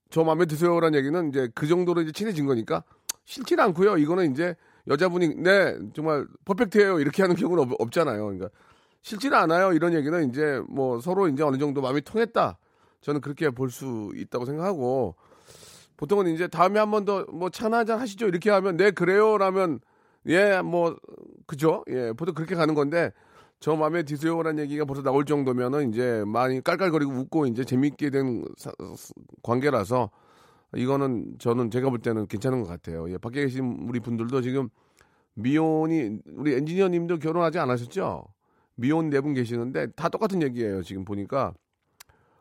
저 0.10 0.24
마음에 0.24 0.46
드세요라는 0.46 0.98
얘기는 0.98 1.30
이제 1.30 1.50
그 1.54 1.68
정도로 1.68 2.02
이제 2.02 2.14
친해진 2.14 2.46
거니까 2.46 2.84
싫지는 3.26 3.62
않고요. 3.66 3.98
이거는 3.98 4.32
이제 4.32 4.56
여자분이, 4.88 5.36
네, 5.36 5.78
정말 5.94 6.26
퍼펙트예요. 6.46 7.02
이렇게 7.02 7.24
하는 7.24 7.36
경우는 7.36 7.64
없, 7.64 7.72
없잖아요. 7.78 8.24
그러니까 8.24 8.50
싫지는 9.02 9.38
않아요. 9.38 9.74
이런 9.74 9.94
얘기는 9.94 10.30
이제 10.30 10.62
뭐 10.70 11.02
서로 11.02 11.28
이제 11.28 11.44
어느 11.44 11.58
정도 11.58 11.82
마음이 11.82 12.02
통했다. 12.02 12.58
저는 13.02 13.22
그렇게 13.22 13.50
볼 13.50 13.70
수 13.70 14.12
있다고 14.16 14.46
생각하고 14.46 15.16
보통은 15.98 16.28
이제 16.34 16.48
다음에 16.48 16.80
한 16.80 16.92
번 16.92 17.06
더 17.06 17.26
뭐 17.32 17.50
차나 17.50 17.80
한잔 17.80 18.00
하시죠 18.00 18.28
이렇게 18.28 18.50
하면 18.52 18.78
네 18.78 18.92
그래요라면 18.92 19.80
예 20.28 20.62
뭐 20.62 20.96
그죠 21.48 21.84
예 21.90 22.12
보통 22.14 22.34
그렇게 22.36 22.56
가는 22.56 22.74
건데 22.74 23.12
저 23.60 23.76
마음에 23.76 24.04
드세요라는 24.04 24.64
얘기가 24.64 24.86
벌써 24.86 25.02
나올 25.02 25.26
정도면은 25.26 25.90
이제 25.92 26.24
많이 26.28 26.62
깔깔거리고 26.64 27.12
웃고 27.12 27.48
이제 27.48 27.64
재밌게 27.64 28.10
된 28.12 28.46
사, 28.58 28.72
관계라서 29.44 30.12
이거는 30.76 31.38
저는 31.40 31.72
제가 31.72 31.90
볼 31.90 32.00
때는 32.00 32.28
괜찮은 32.28 32.62
것 32.62 32.68
같아요. 32.70 33.10
예, 33.12 33.18
밖에 33.18 33.42
계신 33.42 33.88
우리 33.90 34.00
분들도 34.00 34.42
지금 34.42 34.70
미혼이 35.36 36.20
우리 36.36 36.54
엔지니어님도 36.56 37.20
결혼하지 37.20 37.60
않으셨죠? 37.60 38.26
미혼 38.76 39.10
네 39.10 39.22
분 39.22 39.34
계시는데 39.34 39.88
다 39.96 40.10
똑같은 40.10 40.42
얘기예요. 40.44 40.84
지금 40.84 41.06
보니까 41.06 41.54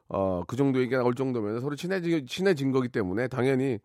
어, 0.09 0.43
그 0.47 0.57
정도 0.57 0.81
얘기가 0.81 0.99
나올 0.99 1.15
정도면 1.15 1.61
서로 1.61 1.77
친해지, 1.77 2.25
친해진 2.27 2.73
거기 2.73 2.89
때문에 2.89 3.29
당연히 3.29 3.79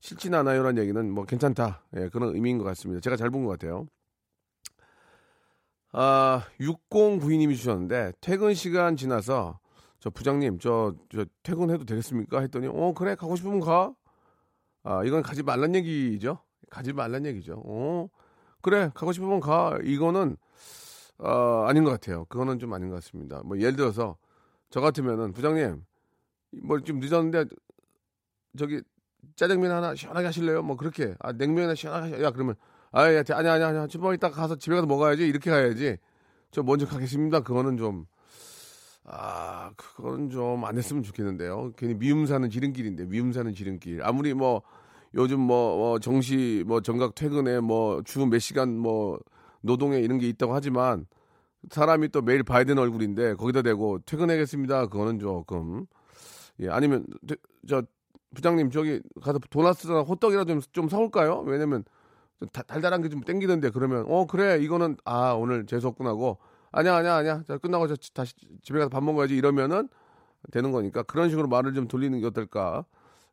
싫진 0.00 0.34
않아요라는 0.34 0.82
얘기는 0.82 1.10
뭐 1.10 1.24
괜찮다. 1.24 1.82
예, 1.96 2.08
그런 2.10 2.34
의미인 2.34 2.58
것 2.58 2.64
같습니다. 2.64 3.00
제가 3.00 3.16
잘 3.16 3.30
본 3.30 3.44
것 3.44 3.52
같아요. 3.58 3.86
아, 5.92 6.44
6092님이 6.60 7.56
주셨는데, 7.56 8.12
퇴근 8.20 8.54
시간 8.54 8.96
지나서, 8.96 9.60
저 10.00 10.10
부장님, 10.10 10.58
저, 10.58 10.94
저 11.12 11.24
퇴근해도 11.42 11.84
되겠습니까? 11.84 12.40
했더니, 12.40 12.66
어, 12.66 12.92
그래, 12.94 13.14
가고 13.14 13.36
싶으면 13.36 13.60
가. 13.60 13.92
아, 14.82 15.04
이건 15.04 15.22
가지 15.22 15.42
말란 15.42 15.74
얘기죠. 15.76 16.38
가지 16.68 16.92
말란 16.92 17.24
얘기죠. 17.26 17.62
어, 17.64 18.08
그래, 18.60 18.90
가고 18.94 19.12
싶으면 19.12 19.38
가. 19.40 19.78
이거는, 19.84 20.36
어, 21.18 21.64
아닌 21.68 21.84
것 21.84 21.90
같아요. 21.92 22.24
그거는 22.26 22.58
좀 22.58 22.72
아닌 22.74 22.88
것 22.88 22.96
같습니다. 22.96 23.40
뭐, 23.44 23.58
예를 23.58 23.76
들어서, 23.76 24.16
저 24.74 24.80
같으면은 24.80 25.32
부장님 25.32 25.84
뭐좀 26.64 26.98
늦었는데 26.98 27.44
저기 28.58 28.82
짜장면 29.36 29.70
하나 29.70 29.94
시원하게 29.94 30.26
하실래요? 30.26 30.64
뭐 30.64 30.76
그렇게 30.76 31.14
아 31.20 31.30
냉면이나 31.30 31.76
시원하게 31.76 32.10
하실... 32.10 32.24
야 32.24 32.32
그러면 32.32 32.56
아야 32.90 33.22
아니 33.30 33.48
아니 33.48 33.62
아니 33.62 33.88
좀 33.88 34.12
이따 34.12 34.32
가서 34.32 34.56
집에 34.56 34.74
가서 34.74 34.88
먹어야지 34.88 35.28
이렇게 35.28 35.48
가야지 35.48 35.96
저 36.50 36.64
먼저 36.64 36.86
가겠습니다 36.86 37.42
그거는 37.44 37.76
좀 37.76 38.06
아, 39.04 39.70
그건 39.76 40.28
좀 40.30 40.64
안 40.64 40.76
했으면 40.76 41.04
좋겠는데요. 41.04 41.72
괜히 41.76 41.94
미움 41.94 42.26
사는 42.26 42.48
지름길인데, 42.50 43.04
미움 43.04 43.32
사는 43.32 43.54
지름길. 43.54 44.02
아무리 44.02 44.32
뭐, 44.32 44.62
요즘 45.14 45.40
뭐, 45.40 45.76
뭐 45.76 45.98
정시, 45.98 46.64
뭐, 46.66 46.80
정각 46.80 47.14
퇴근에 47.14 47.60
뭐, 47.60 48.02
주 48.02 48.24
몇 48.26 48.38
시간 48.38 48.78
뭐, 48.78 49.20
노동에 49.60 49.98
이런 49.98 50.18
게 50.18 50.26
있다고 50.30 50.54
하지만, 50.54 51.06
사람이 51.70 52.08
또 52.10 52.22
매일 52.22 52.42
봐야 52.42 52.64
되는 52.64 52.82
얼굴인데 52.82 53.34
거기다 53.34 53.62
대고 53.62 54.00
퇴근하겠습니다. 54.06 54.86
그거는 54.88 55.18
조금 55.18 55.86
예 56.60 56.68
아니면 56.68 57.06
저 57.68 57.82
부장님 58.34 58.70
저기 58.70 59.00
가서 59.22 59.38
도나스나 59.50 60.00
호떡이라 60.02 60.44
좀 60.44 60.60
좀 60.72 60.88
사올까요? 60.88 61.40
왜냐면 61.46 61.84
달달한 62.66 63.00
게 63.02 63.08
좀 63.08 63.20
땡기던데 63.22 63.70
그러면 63.70 64.04
어 64.08 64.26
그래 64.26 64.58
이거는 64.60 64.96
아 65.04 65.32
오늘 65.32 65.66
재수 65.66 65.88
없구나 65.88 66.10
하고 66.10 66.38
아니야 66.72 66.96
아니야 66.96 67.14
아니야 67.16 67.42
자 67.46 67.58
끝나고 67.58 67.86
저 67.88 67.96
다시 68.12 68.34
집에 68.62 68.78
가서 68.78 68.88
밥 68.90 69.02
먹어야지 69.04 69.36
이러면은 69.36 69.88
되는 70.52 70.72
거니까 70.72 71.02
그런 71.04 71.30
식으로 71.30 71.48
말을 71.48 71.74
좀 71.74 71.88
돌리는 71.88 72.18
게 72.20 72.26
어떨까 72.26 72.84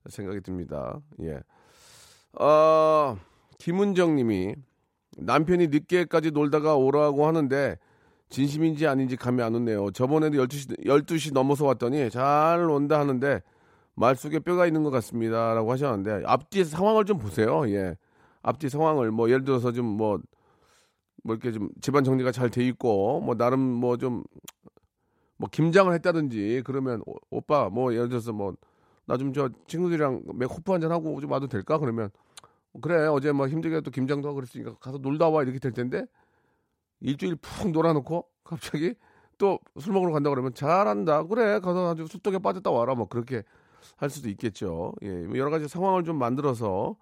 생각이 0.10 0.42
듭니다. 0.42 1.00
예. 1.22 1.42
어, 2.40 3.18
김은정 3.58 4.16
님이 4.16 4.56
남편이 5.18 5.68
늦게까지 5.68 6.32
놀다가 6.32 6.76
오라고 6.78 7.28
하는데 7.28 7.78
진심인지 8.32 8.88
아닌지 8.88 9.18
감이 9.18 9.44
안 9.44 9.56
오네요. 9.56 9.92
저번에도 9.92 10.38
12시, 10.46 10.86
12시 10.88 11.34
넘어서 11.34 11.66
왔더니 11.68 12.10
잘 12.12 12.62
온다 12.70 13.00
하는데 13.00 13.42
말 13.96 14.16
속에 14.16 14.40
뼈가 14.40 14.68
있는 14.68 14.84
것 14.84 14.92
같습니다. 14.92 15.54
라고 15.54 15.72
하셨는데 15.74 16.24
앞뒤 16.26 16.66
상황을 16.66 17.06
좀 17.06 17.20
보세요. 17.20 17.70
예. 17.70 17.98
앞뒤 18.44 18.70
상황을 18.70 19.12
뭐 19.12 19.30
예를 19.30 19.44
들어서 19.46 19.72
좀 19.74 19.98
뭐 19.98 20.20
뭐 21.24 21.36
이렇게 21.36 21.52
좀 21.52 21.70
집안 21.82 22.04
정리가 22.04 22.32
잘 22.32 22.50
돼 22.50 22.66
있고 22.70 23.22
뭐 23.22 23.36
나름 23.36 23.60
뭐 23.62 23.98
좀뭐 23.98 24.22
김장을 25.52 25.94
했다든지 25.96 26.64
그러면 26.66 27.02
오, 27.06 27.16
오빠 27.30 27.70
뭐 27.70 27.94
예를 27.94 28.10
들어서 28.10 28.34
뭐 28.34 28.56
나 29.08 29.18
좀 29.18 29.34
저 29.34 29.50
친구들이랑 29.68 30.24
맥 30.36 30.46
호프 30.46 30.72
한잔 30.72 30.92
하고 30.92 31.20
좀 31.22 31.32
와도 31.32 31.48
될까 31.48 31.78
그러면 31.80 32.10
그래 32.82 33.08
어제 33.08 33.32
뭐 33.32 33.48
힘들게 33.48 33.82
또 33.82 33.92
김장도 33.92 34.28
하고 34.30 34.36
그랬으니까 34.38 34.76
가서 34.80 34.98
놀다 35.00 35.30
와 35.30 35.44
이렇게 35.44 35.60
될 35.60 35.74
텐데 35.74 36.06
일주일 37.02 37.36
푹 37.36 37.72
놀아놓고 37.72 38.28
갑자기 38.44 38.96
또 39.38 39.60
술 39.80 39.94
먹으러 39.94 40.12
간다 40.14 40.30
그러면 40.30 40.54
잘한다 40.54 41.24
그래 41.24 41.60
가서 41.60 41.92
아주 41.92 42.06
술독에 42.08 42.40
빠졌다 42.40 42.70
와라 42.70 42.94
뭐 42.96 43.08
그렇게 43.08 43.44
할 43.98 44.10
수도 44.10 44.30
있겠죠 44.30 44.94
예뭐 45.02 45.36
여러 45.38 45.50
가지 45.50 45.68
상황을 45.68 46.04
좀 46.04 46.18
만들어서 46.18 46.96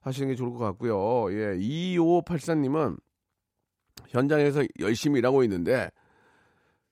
하시는 0.00 0.28
게 0.28 0.34
좋을 0.34 0.50
것 0.50 0.58
같고요 0.58 1.32
예 1.32 1.56
2584님은 1.58 2.98
현장에서 4.08 4.64
열심히 4.80 5.18
일하고 5.20 5.42
있는데 5.44 5.90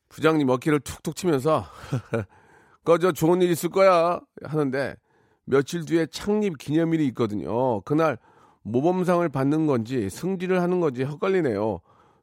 부장님 0.09 0.49
어깨를 0.49 0.81
툭툭 0.81 1.17
치면서 1.17 1.65
꺼져 2.85 3.13
좋은 3.13 3.43
일 3.43 3.51
있을 3.51 3.71
거야 3.71 4.21
하는데 4.43 4.97
며칠 5.45 5.85
뒤에 5.85 6.07
창립 6.07 6.59
기념일이 6.59 7.07
있거든요. 7.09 7.81
그날 7.83 8.19
모범상을 8.63 9.29
받는 9.29 9.67
건지 9.67 10.09
승진을 10.11 10.61
하는 10.61 10.81
건지 10.81 11.05
헷갈리네요. 11.05 11.81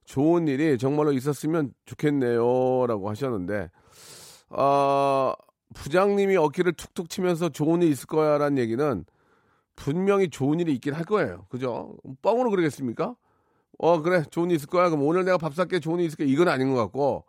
좋은 0.07 0.47
일이 0.47 0.77
정말로 0.77 1.11
있었으면 1.11 1.73
좋겠네요라고 1.85 3.09
하셨는데 3.09 3.69
아 4.49 5.35
부장님이 5.75 6.37
어깨를 6.37 6.73
툭툭 6.73 7.09
치면서 7.09 7.49
좋은 7.49 7.81
일 7.81 7.89
있을 7.89 8.07
거야라는 8.07 8.57
얘기는 8.57 9.05
분명히 9.75 10.29
좋은 10.29 10.59
일이 10.61 10.73
있긴 10.73 10.93
할 10.93 11.03
거예요. 11.03 11.45
그죠? 11.49 11.97
뻥으로 12.21 12.49
그러겠습니까? 12.49 13.15
어 13.77 14.01
그래 14.01 14.23
좋은 14.31 14.49
일 14.49 14.55
있을 14.55 14.67
거야. 14.67 14.89
그럼 14.89 15.03
오늘 15.05 15.25
내가 15.25 15.37
밥 15.37 15.53
살게 15.53 15.81
좋은 15.81 15.99
일 15.99 16.05
있을 16.05 16.17
거야. 16.17 16.27
이건 16.27 16.47
아닌 16.47 16.73
것 16.73 16.77
같고 16.77 17.25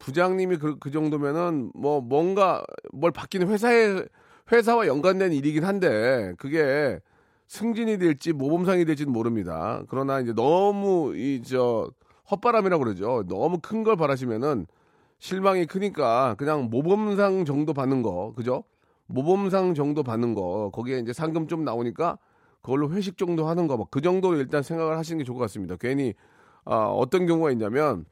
부장님이 0.00 0.56
그, 0.56 0.76
그 0.78 0.90
정도면은 0.90 1.70
뭐 1.74 2.00
뭔가 2.00 2.64
뭘 2.92 3.12
바뀌는 3.12 3.48
회사에 3.48 4.02
회사와 4.50 4.88
연관된 4.88 5.32
일이긴 5.32 5.64
한데 5.64 6.34
그게 6.36 6.98
승진이 7.46 7.98
될지 7.98 8.32
모범상이 8.32 8.84
될지는 8.84 9.12
모릅니다. 9.12 9.84
그러나 9.88 10.18
이제 10.18 10.32
너무 10.32 11.14
이 11.16 11.42
저 11.46 11.88
헛바람이라고 12.30 12.84
그러죠. 12.84 13.24
너무 13.28 13.58
큰 13.60 13.84
걸 13.84 13.96
바라시면은 13.96 14.66
실망이 15.18 15.66
크니까 15.66 16.34
그냥 16.38 16.68
모범상 16.70 17.44
정도 17.44 17.72
받는 17.72 18.02
거, 18.02 18.32
그죠? 18.36 18.64
모범상 19.06 19.74
정도 19.74 20.02
받는 20.02 20.34
거 20.34 20.70
거기에 20.72 20.98
이제 20.98 21.12
상금 21.12 21.48
좀 21.48 21.64
나오니까 21.64 22.18
그걸로 22.62 22.90
회식 22.92 23.16
정도 23.16 23.46
하는 23.48 23.66
거, 23.66 23.76
뭐그 23.76 24.00
정도로 24.00 24.36
일단 24.38 24.62
생각을 24.62 24.98
하시는 24.98 25.18
게 25.18 25.24
좋을 25.24 25.36
것 25.38 25.42
같습니다. 25.44 25.76
괜히 25.76 26.14
아, 26.64 26.76
어떤 26.86 27.26
경우가 27.26 27.50
있냐면 27.52 28.04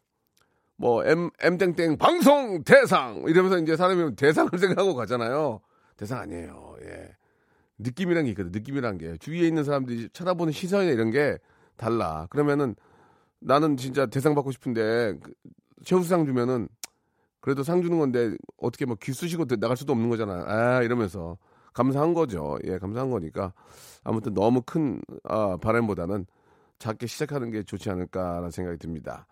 뭐 0.77 1.05
M 1.05 1.31
M 1.43 1.59
땡땡 1.59 1.99
방송 1.99 2.63
대상 2.65 3.25
이러면서 3.27 3.59
이제 3.59 3.77
사람이 3.77 4.17
대상을 4.17 4.51
생각하고 4.59 4.95
가잖아요. 4.95 5.61
대상 5.97 6.21
아니에요. 6.21 6.77
예. 6.85 7.11
느낌이란 7.79 8.25
게 8.25 8.31
있거든. 8.31 8.53
느낌이란 8.53 8.99
게 8.99 9.17
주위에 9.19 9.47
있는 9.47 9.65
사람들이 9.65 10.09
쳐다보는 10.13 10.53
시선이나 10.53 10.93
이런 10.93 11.11
게 11.11 11.39
달라. 11.77 12.27
그러면은 12.31 12.75
나는 13.41 13.77
진짜 13.77 14.07
대상 14.07 14.35
받고 14.35 14.51
싶은데 14.53 15.15
그 15.23 15.33
최우수상 15.85 16.27
주면은 16.27 16.69
그래도 17.41 17.63
상 17.63 17.83
주는 17.83 17.99
건데 17.99 18.35
어떻게 18.57 18.85
뭐 18.87 18.97
귀 19.01 19.13
쑤시고 19.13 19.45
나갈 19.59 19.77
수도 19.77 19.93
없는 19.93 20.09
거잖아. 20.11 20.45
아 20.47 20.83
이러면서 20.83 21.39
감사한 21.75 22.15
거죠. 22.15 22.59
예, 22.65 22.79
감사한 22.79 23.11
거니까 23.11 23.53
아무튼 24.03 24.35
너무 24.35 24.63
큰 24.63 25.01
아, 25.25 25.57
바람보다는 25.61 26.27
작게 26.79 27.07
시작하는 27.07 27.51
게 27.51 27.63
좋지 27.63 27.91
않을까라는 27.91 28.51
생각이 28.51 28.79
듭니다. 28.79 29.27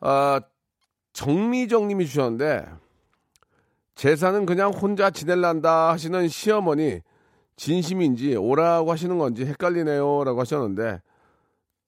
아 0.00 0.40
정미정님이 1.12 2.06
주셨는데 2.06 2.66
제사는 3.94 4.44
그냥 4.46 4.72
혼자 4.72 5.10
지낼란다 5.10 5.90
하시는 5.92 6.26
시어머니 6.28 7.00
진심인지 7.56 8.34
오라고 8.34 8.90
하시는 8.90 9.16
건지 9.18 9.44
헷갈리네요라고 9.44 10.40
하셨는데 10.40 11.00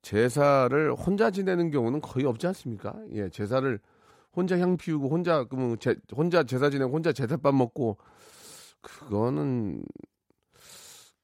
제사를 0.07 0.95
혼자 0.95 1.33
지내는 1.33 1.73
경우는 1.73 2.01
거의 2.01 2.27
없지 2.27 2.47
않습니까? 2.47 2.95
예, 3.11 3.29
제사를 3.29 3.81
혼자 4.37 4.57
향 4.57 4.77
피우고 4.77 5.09
혼자 5.09 5.43
그러면 5.43 5.77
제, 5.81 5.97
혼자 6.15 6.45
제사 6.45 6.71
지내고 6.71 6.93
혼자 6.93 7.13
제사밥 7.13 7.53
먹고 7.53 7.97
그거는 8.83 9.83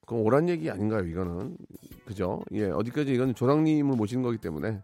그건 0.00 0.18
오란 0.22 0.48
얘기 0.48 0.68
아닌가요? 0.68 1.06
이거는 1.06 1.56
그죠? 2.06 2.42
예, 2.54 2.70
어디까지 2.70 3.14
이건 3.14 3.36
조상님을 3.36 3.94
모시는 3.94 4.24
거기 4.24 4.36
때문에 4.38 4.82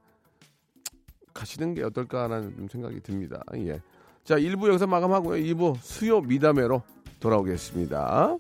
가시는 1.34 1.74
게 1.74 1.82
어떨까라는 1.82 2.54
좀 2.54 2.68
생각이 2.68 3.00
듭니다. 3.00 3.42
예. 3.56 3.80
자, 4.22 4.38
1부 4.38 4.68
여기서 4.68 4.86
마감하고요. 4.86 5.42
2부 5.42 5.76
수요 5.80 6.20
미담회로 6.20 6.82
돌아오겠습니다. 7.18 8.36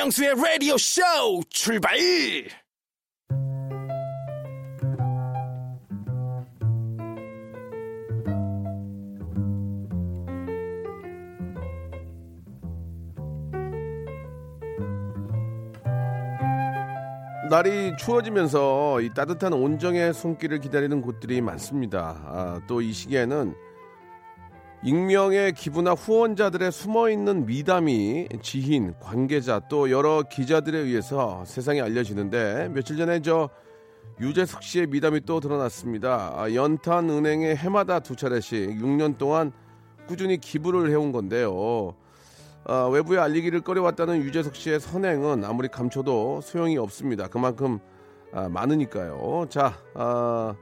박명수의 0.00 0.34
라디오 0.34 0.78
쇼 0.78 1.02
출발! 1.50 1.92
날이 17.50 17.96
추워지면서 17.98 19.00
이 19.02 19.12
따뜻한 19.12 19.52
온정의 19.52 20.14
손길을 20.14 20.60
기다리는 20.60 21.02
곳들이 21.02 21.40
많습니다. 21.42 22.22
아, 22.24 22.60
또 22.66 22.80
이 22.80 22.92
시기에는 22.92 23.54
익명의 24.82 25.52
기부나 25.52 25.92
후원자들의 25.92 26.72
숨어있는 26.72 27.44
미담이 27.44 28.28
지인, 28.40 28.94
관계자 28.98 29.60
또 29.68 29.90
여러 29.90 30.22
기자들에 30.22 30.78
의해서 30.78 31.44
세상에 31.44 31.82
알려지는데 31.82 32.70
며칠 32.70 32.96
전에 32.96 33.20
저 33.20 33.50
유재석 34.20 34.62
씨의 34.62 34.86
미담이 34.86 35.22
또 35.26 35.38
드러났습니다. 35.40 36.32
아, 36.34 36.54
연탄 36.54 37.10
은행에 37.10 37.56
해마다 37.56 38.00
두 38.00 38.16
차례씩 38.16 38.78
6년 38.80 39.18
동안 39.18 39.52
꾸준히 40.06 40.38
기부를 40.38 40.90
해온 40.90 41.12
건데요. 41.12 41.94
아, 42.64 42.88
외부에 42.90 43.18
알리기를 43.18 43.60
꺼려왔다는 43.60 44.22
유재석 44.22 44.56
씨의 44.56 44.80
선행은 44.80 45.44
아무리 45.44 45.68
감춰도 45.68 46.40
소용이 46.42 46.78
없습니다. 46.78 47.28
그만큼 47.28 47.80
아, 48.32 48.48
많으니까요. 48.48 49.46
자, 49.50 49.74
아, 49.94 50.54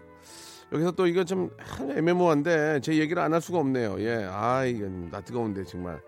여기서 0.73 0.93
또 0.93 1.07
이거 1.07 1.25
좀 1.25 1.51
애매모호한데 1.81 2.81
제 2.81 2.95
얘기를 2.99 3.23
안 3.23 3.33
할 3.33 3.41
수가 3.41 3.59
없네요. 3.59 3.97
예, 4.01 4.27
아 4.31 4.65
이건 4.65 5.11
나 5.11 5.21
뜨거운데 5.21 5.65
정말 5.65 6.01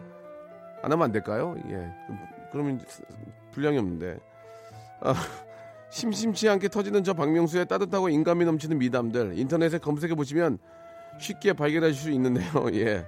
안 0.83 0.93
하면 0.93 1.05
안 1.05 1.13
될까요? 1.13 1.55
예, 1.71 1.91
그러면 2.53 2.81
분량이 3.53 3.79
없는데. 3.79 4.19
아, 5.03 5.15
심심치 5.91 6.49
않게 6.49 6.69
터지는 6.69 7.03
저 7.03 7.15
박명수의 7.15 7.67
따뜻하고 7.67 8.09
인감이 8.11 8.45
넘치는 8.45 8.79
미담들 8.79 9.37
인터넷에 9.39 9.79
검색해 9.79 10.15
보시면 10.15 10.59
쉽게 11.19 11.53
발견하실 11.55 11.95
수 11.95 12.11
있는데요. 12.13 12.47
예. 12.75 13.07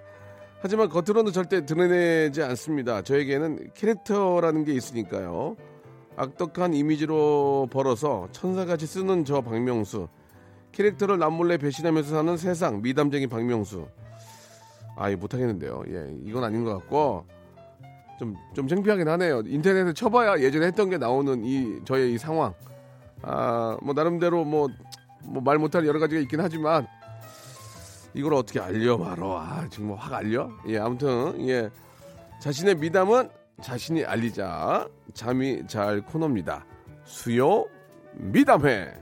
하지만 0.60 0.88
겉으로는 0.88 1.32
절대 1.32 1.64
드러내지 1.66 2.42
않습니다. 2.42 3.02
저에게는 3.02 3.70
캐릭터라는 3.74 4.64
게 4.64 4.72
있으니까요. 4.72 5.56
악덕한 6.16 6.74
이미지로 6.74 7.68
벌어서 7.70 8.28
천사같이 8.32 8.86
쓰는 8.86 9.24
저 9.24 9.40
박명수. 9.42 10.08
캐릭터를 10.72 11.18
남몰래 11.18 11.58
배신하면서 11.58 12.10
사는 12.14 12.36
세상 12.36 12.82
미담쟁이 12.82 13.26
박명수. 13.26 13.86
아, 14.96 15.08
이 15.10 15.16
못하겠는데요. 15.16 15.82
예, 15.88 16.14
이건 16.24 16.44
아닌 16.44 16.64
것 16.64 16.74
같고 16.78 17.24
좀 18.18 18.36
좀 18.54 18.68
창피하긴 18.68 19.08
하네요. 19.08 19.42
인터넷에 19.46 19.92
쳐봐야 19.92 20.38
예전에 20.40 20.66
했던 20.66 20.90
게 20.90 20.98
나오는 20.98 21.44
이 21.44 21.80
저의 21.84 22.12
이 22.14 22.18
상황. 22.18 22.52
아, 23.22 23.76
뭐 23.82 23.94
나름대로 23.94 24.44
뭐 24.44 24.68
뭐 25.24 25.40
말 25.40 25.56
못할 25.58 25.86
여러 25.86 26.00
가지가 26.00 26.20
있긴 26.22 26.40
하지만 26.40 26.86
이걸 28.12 28.34
어떻게 28.34 28.58
알려 28.60 28.98
말어. 28.98 29.38
아, 29.40 29.68
정말 29.70 29.96
확 29.98 30.12
알려? 30.14 30.50
예, 30.66 30.78
아무튼 30.78 31.48
예. 31.48 31.70
자신의 32.40 32.74
미담은 32.76 33.30
자신이 33.60 34.04
알리자. 34.04 34.88
잠이 35.14 35.62
잘 35.68 36.00
코너입니다. 36.00 36.64
수요 37.04 37.66
미담회. 38.14 38.92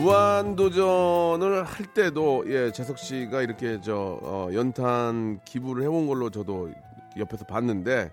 무한도전을 0.00 1.64
할 1.64 1.86
때도 1.92 2.44
예 2.46 2.72
재석 2.72 2.98
씨가 2.98 3.42
이렇게 3.42 3.80
저 3.82 4.18
어, 4.22 4.48
연탄 4.54 5.40
기부를 5.44 5.82
해온 5.82 6.06
걸로 6.06 6.30
저도 6.30 6.70
옆에서 7.18 7.44
봤는데 7.44 8.10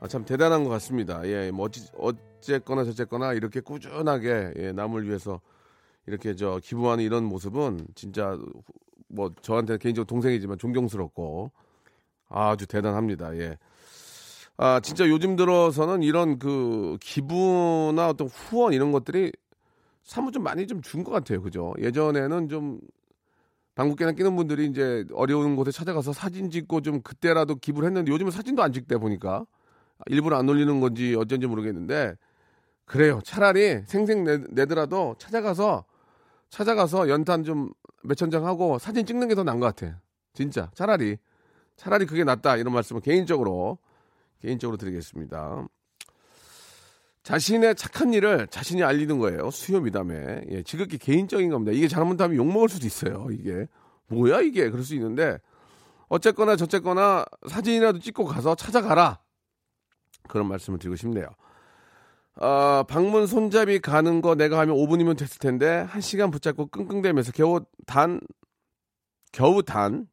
아, 0.00 0.08
참 0.08 0.24
대단한 0.24 0.64
것 0.64 0.70
같습니다. 0.70 1.26
예, 1.26 1.50
뭐 1.52 1.66
어찌, 1.66 1.86
어쨌거나 1.96 2.84
저쨌거나 2.84 3.32
이렇게 3.32 3.60
꾸준하게 3.60 4.54
예, 4.56 4.72
남을 4.72 5.06
위해서 5.06 5.40
이렇게 6.06 6.34
저 6.34 6.60
기부하는 6.62 7.04
이런 7.04 7.24
모습은 7.24 7.86
진짜 7.94 8.36
뭐 9.08 9.32
저한테 9.40 9.78
개인적으로 9.78 10.06
동생이지만 10.06 10.58
존경스럽고 10.58 11.52
아주 12.28 12.66
대단합니다. 12.66 13.36
예. 13.36 13.56
아 14.56 14.80
진짜 14.80 15.08
요즘 15.08 15.36
들어서는 15.36 16.02
이런 16.02 16.38
그 16.38 16.96
기부나 17.00 18.08
어떤 18.08 18.28
후원 18.28 18.72
이런 18.72 18.92
것들이 18.92 19.32
사뭇 20.04 20.32
좀 20.32 20.42
많이 20.42 20.66
좀 20.66 20.80
준 20.82 21.02
것 21.04 21.10
같아요. 21.12 21.42
그죠? 21.42 21.74
예전에는 21.78 22.48
좀 22.48 22.80
방귀깨나 23.74 24.12
끼는 24.12 24.36
분들이 24.36 24.66
이제 24.66 25.04
어려운 25.12 25.56
곳에 25.56 25.70
찾아가서 25.72 26.12
사진 26.12 26.50
찍고 26.50 26.82
좀 26.82 27.02
그때라도 27.02 27.56
기부를 27.56 27.88
했는데 27.88 28.12
요즘은 28.12 28.30
사진도 28.30 28.62
안 28.62 28.72
찍다 28.72 28.98
보니까 28.98 29.46
일부러 30.06 30.36
안 30.38 30.48
올리는 30.48 30.80
건지 30.80 31.14
어쩐지 31.16 31.46
모르겠는데 31.46 32.14
그래요. 32.84 33.20
차라리 33.24 33.82
생생 33.86 34.24
내, 34.24 34.38
내더라도 34.50 35.16
찾아가서 35.18 35.84
찾아가서 36.50 37.08
연탄 37.08 37.42
좀 37.42 37.72
몇천 38.04 38.30
장 38.30 38.46
하고 38.46 38.78
사진 38.78 39.06
찍는 39.06 39.28
게 39.28 39.34
더 39.34 39.42
나은 39.42 39.58
것 39.58 39.74
같아. 39.74 40.00
진짜 40.34 40.70
차라리 40.74 41.16
차라리 41.76 42.06
그게 42.06 42.22
낫다 42.24 42.56
이런 42.58 42.72
말씀을 42.74 43.00
개인적으로 43.00 43.78
개인적으로 44.40 44.76
드리겠습니다. 44.76 45.66
자신의 47.24 47.74
착한 47.74 48.12
일을 48.12 48.46
자신이 48.48 48.82
알리는 48.82 49.18
거예요. 49.18 49.50
수요 49.50 49.80
미담에. 49.80 50.44
예, 50.50 50.62
지극히 50.62 50.98
개인적인 50.98 51.50
겁니다. 51.50 51.72
이게 51.72 51.88
잘못하면 51.88 52.36
욕먹을 52.36 52.68
수도 52.68 52.86
있어요. 52.86 53.28
이게. 53.32 53.66
뭐야, 54.08 54.42
이게. 54.42 54.70
그럴 54.70 54.84
수 54.84 54.94
있는데. 54.94 55.38
어쨌거나 56.08 56.54
저쨌거나 56.54 57.24
사진이라도 57.48 57.98
찍고 57.98 58.26
가서 58.26 58.54
찾아가라. 58.54 59.20
그런 60.28 60.46
말씀을 60.48 60.78
드리고 60.78 60.96
싶네요. 60.96 61.26
아, 62.36 62.84
방문 62.88 63.26
손잡이 63.26 63.78
가는 63.78 64.20
거 64.20 64.34
내가 64.34 64.58
하면 64.60 64.76
5분이면 64.76 65.16
됐을 65.16 65.38
텐데, 65.38 65.86
1시간 65.90 66.30
붙잡고 66.30 66.66
끙끙대면서 66.66 67.32
겨우 67.32 67.64
단, 67.86 68.20
겨우 69.32 69.62
단, 69.62 70.08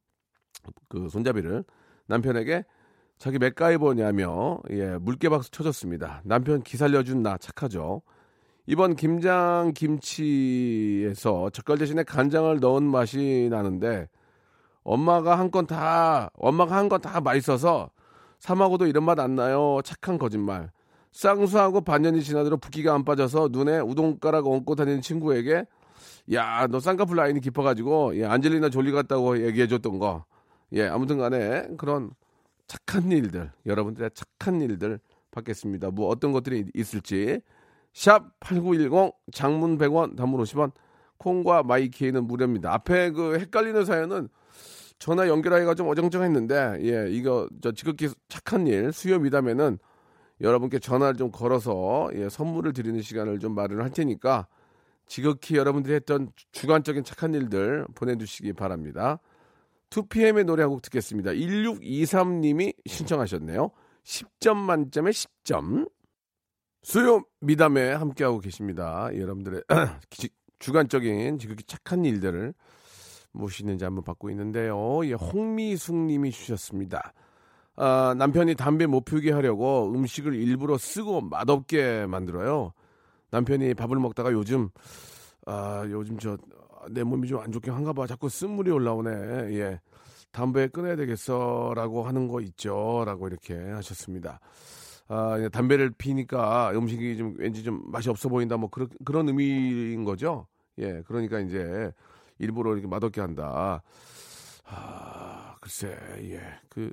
그 0.87 1.09
손잡이를 1.09 1.65
남편에게 2.05 2.63
자기 3.21 3.37
맥가이버냐며 3.37 4.57
예, 4.71 4.97
물개박수 4.97 5.51
쳐줬습니다. 5.51 6.21
남편 6.23 6.63
기 6.63 6.75
살려준 6.75 7.21
나 7.21 7.37
착하죠. 7.37 8.01
이번 8.65 8.95
김장 8.95 9.73
김치에서 9.75 11.51
젓갈 11.51 11.77
대신에 11.77 12.01
간장을 12.01 12.59
넣은 12.59 12.81
맛이 12.83 13.47
나는데 13.51 14.07
엄마가 14.83 15.37
한 15.37 15.51
건 15.51 15.67
다 15.67 16.31
엄마가 16.33 16.75
한 16.75 16.89
건 16.89 16.99
다 16.99 17.21
맛있어서 17.21 17.91
삼하고도 18.39 18.87
이런 18.87 19.03
맛 19.05 19.19
안 19.19 19.35
나요. 19.35 19.81
착한 19.83 20.17
거짓말. 20.17 20.71
쌍수하고 21.11 21.81
반년이 21.81 22.23
지나도록 22.23 22.59
붓기가 22.59 22.95
안 22.95 23.05
빠져서 23.05 23.49
눈에 23.51 23.77
우동가락 23.81 24.47
얹고 24.47 24.73
다니는 24.73 25.01
친구에게 25.01 25.65
야 26.33 26.65
너 26.71 26.79
쌍꺼풀 26.79 27.17
라인이 27.17 27.39
깊어가지고 27.41 28.17
예, 28.17 28.25
안젤리나 28.25 28.71
졸리 28.71 28.91
같다고 28.91 29.45
얘기해줬던 29.45 29.99
거. 29.99 30.25
예 30.73 30.87
아무튼 30.87 31.19
간에 31.19 31.67
그런 31.77 32.09
착한 32.71 33.11
일들, 33.11 33.51
여러분들의 33.65 34.11
착한 34.13 34.61
일들 34.61 34.97
받겠습니다. 35.31 35.91
뭐 35.91 36.07
어떤 36.07 36.31
것들이 36.31 36.71
있을지. 36.73 37.41
샵 37.91 38.39
8910 38.39 39.13
장문 39.33 39.77
100원 39.77 40.15
단문 40.15 40.41
50원 40.41 40.71
콩과 41.17 41.63
마이키에는 41.63 42.23
무료입니다. 42.23 42.73
앞에 42.73 43.11
그 43.11 43.37
헷갈리는 43.37 43.83
사연은 43.83 44.29
전화 44.99 45.27
연결하기가 45.27 45.75
좀 45.75 45.89
어정쩡했는데 45.89 46.77
예 46.83 47.11
이거 47.11 47.49
저 47.61 47.73
지극히 47.73 48.07
착한 48.29 48.65
일 48.67 48.93
수요 48.93 49.19
미담에는 49.19 49.77
여러분께 50.39 50.79
전화를 50.79 51.17
좀 51.17 51.29
걸어서 51.29 52.09
예, 52.13 52.29
선물을 52.29 52.71
드리는 52.71 53.01
시간을 53.01 53.39
좀 53.39 53.53
마련할 53.53 53.89
테니까 53.89 54.47
지극히 55.07 55.57
여러분들이 55.57 55.93
했던 55.93 56.31
주관적인 56.53 57.03
착한 57.03 57.33
일들 57.33 57.85
보내주시기 57.95 58.53
바랍니다. 58.53 59.19
2PM의 59.91 60.45
노래 60.45 60.63
한 60.63 60.71
곡 60.71 60.81
듣겠습니다. 60.83 61.31
1623님이 61.31 62.73
신청하셨네요. 62.85 63.71
10점 64.03 64.55
만점에 64.55 65.11
10점. 65.11 65.89
수요 66.83 67.23
미담에 67.41 67.91
함께하고 67.91 68.39
계십니다. 68.39 69.09
여러분들의 69.13 69.61
주관적인 70.59 71.37
지극히 71.37 71.63
착한 71.65 72.05
일들을 72.05 72.53
무엇이있는지 73.33 73.83
한번 73.85 74.03
받고 74.03 74.29
있는데요. 74.31 75.05
예, 75.05 75.13
홍미숙 75.13 75.95
님이 75.95 76.31
주셨습니다. 76.31 77.13
아, 77.75 78.13
남편이 78.17 78.55
담배 78.55 78.85
못 78.85 79.05
피우게 79.05 79.31
하려고 79.31 79.91
음식을 79.93 80.33
일부러 80.35 80.77
쓰고 80.77 81.21
맛없게 81.21 82.07
만들어요. 82.07 82.73
남편이 83.31 83.73
밥을 83.75 83.97
먹다가 83.97 84.31
요즘 84.31 84.69
아, 85.45 85.83
요즘 85.89 86.17
저 86.17 86.37
내 86.89 87.03
몸이 87.03 87.27
좀 87.27 87.39
안 87.41 87.51
좋긴 87.51 87.73
한가 87.73 87.93
봐. 87.93 88.07
자꾸 88.07 88.29
쓴물이 88.29 88.71
올라오네. 88.71 89.11
예. 89.57 89.79
담배 90.31 90.67
끊어야 90.69 90.95
되겠어 90.95 91.73
라고 91.75 92.03
하는 92.03 92.27
거 92.29 92.39
있죠 92.41 93.03
라고 93.05 93.27
이렇게 93.27 93.53
하셨습니다. 93.57 94.39
아, 95.09 95.35
담배를 95.51 95.91
피니까 95.97 96.71
음식이 96.73 97.17
좀 97.17 97.35
왠지 97.37 97.63
좀 97.63 97.81
맛이 97.91 98.09
없어 98.09 98.29
보인다 98.29 98.55
뭐 98.55 98.69
그런 98.69 98.87
그런 99.03 99.27
의미인 99.27 100.05
거죠. 100.05 100.47
예, 100.77 101.01
그러니까 101.05 101.39
이제 101.41 101.91
일부러 102.39 102.71
이렇게 102.73 102.87
맛없게 102.87 103.19
한다. 103.19 103.83
아, 104.65 105.55
글쎄, 105.59 105.97
예, 106.19 106.41
그 106.69 106.91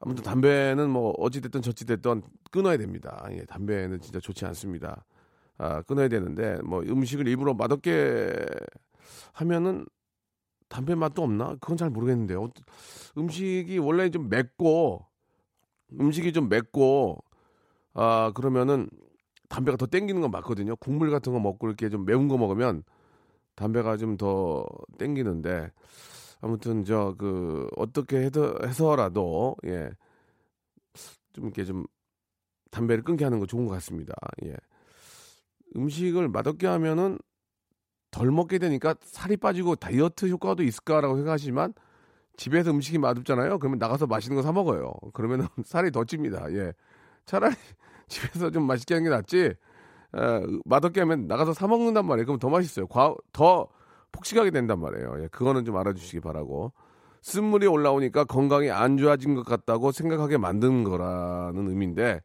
아무튼 0.00 0.24
담배는 0.24 0.88
뭐 0.88 1.10
어찌 1.18 1.42
됐든 1.42 1.60
저찌 1.60 1.84
됐든 1.84 2.22
끊어야 2.50 2.78
됩니다. 2.78 3.26
예, 3.32 3.44
담배는 3.44 4.00
진짜 4.00 4.18
좋지 4.18 4.46
않습니다. 4.46 5.04
아, 5.62 5.82
끊어야 5.82 6.08
되는데 6.08 6.58
뭐 6.64 6.82
음식을 6.82 7.28
일부러 7.28 7.54
맛없게 7.54 8.32
하면은 9.34 9.86
담배 10.68 10.94
맛도 10.94 11.22
없나? 11.22 11.56
그건 11.60 11.76
잘 11.76 11.90
모르겠는데요. 11.90 12.50
음식이 13.18 13.78
원래 13.78 14.10
좀 14.10 14.28
맵고 14.28 15.06
음식이 16.00 16.32
좀 16.32 16.48
맵고 16.48 17.18
아 17.94 18.32
그러면은 18.34 18.88
담배가 19.48 19.76
더 19.78 19.86
땡기는 19.86 20.20
건 20.22 20.30
맞거든요. 20.30 20.76
국물 20.76 21.10
같은 21.10 21.32
거 21.32 21.40
먹고 21.40 21.68
이렇게 21.68 21.90
좀 21.90 22.04
매운 22.06 22.28
거 22.28 22.38
먹으면 22.38 22.84
담배가 23.56 23.96
좀 23.98 24.16
더 24.18 24.66
땡기는데 24.98 25.72
아무튼 26.42 26.84
저 26.84 27.14
그 27.18 27.68
어떻게 27.76 28.18
해서, 28.18 28.56
해서라도 28.64 29.56
예. 29.66 29.90
좀 31.32 31.44
이렇게 31.46 31.64
좀 31.64 31.86
담배를 32.70 33.04
끊게 33.04 33.24
하는 33.24 33.40
거 33.40 33.46
좋은 33.46 33.66
것 33.66 33.74
같습니다. 33.74 34.14
예. 34.44 34.56
음식을 35.76 36.28
맛없게 36.28 36.66
하면은 36.66 37.18
덜 38.10 38.30
먹게 38.30 38.58
되니까 38.58 38.94
살이 39.02 39.36
빠지고 39.36 39.76
다이어트 39.76 40.28
효과도 40.28 40.62
있을까라고 40.62 41.16
생각하시지만 41.16 41.72
집에서 42.36 42.70
음식이 42.70 42.98
맛없잖아요. 42.98 43.58
그러면 43.58 43.78
나가서 43.78 44.06
맛있는 44.06 44.36
거 44.36 44.42
사 44.42 44.52
먹어요. 44.52 44.92
그러면 45.14 45.48
살이 45.64 45.90
더 45.90 46.04
찝니다. 46.04 46.52
예. 46.52 46.72
차라리 47.26 47.54
집에서 48.08 48.50
좀 48.50 48.66
맛있게 48.66 48.94
하는 48.94 49.04
게 49.08 49.10
낫지. 49.14 49.38
에, 49.38 49.56
맛없게 50.64 51.00
하면 51.00 51.26
나가서 51.26 51.54
사 51.54 51.66
먹는단 51.66 52.06
말이에요. 52.06 52.26
그럼 52.26 52.38
더 52.38 52.48
맛있어요. 52.50 52.86
과, 52.86 53.14
더 53.32 53.68
폭식하게 54.12 54.50
된단 54.50 54.80
말이에요. 54.80 55.22
예. 55.22 55.28
그거는 55.28 55.64
좀 55.64 55.76
알아주시기 55.76 56.20
바라고. 56.20 56.72
쓴물이 57.22 57.66
올라오니까 57.68 58.24
건강이 58.24 58.70
안 58.70 58.98
좋아진 58.98 59.34
것 59.34 59.44
같다고 59.44 59.92
생각하게 59.92 60.38
만든 60.38 60.84
거라는 60.84 61.68
의미인데 61.68 62.20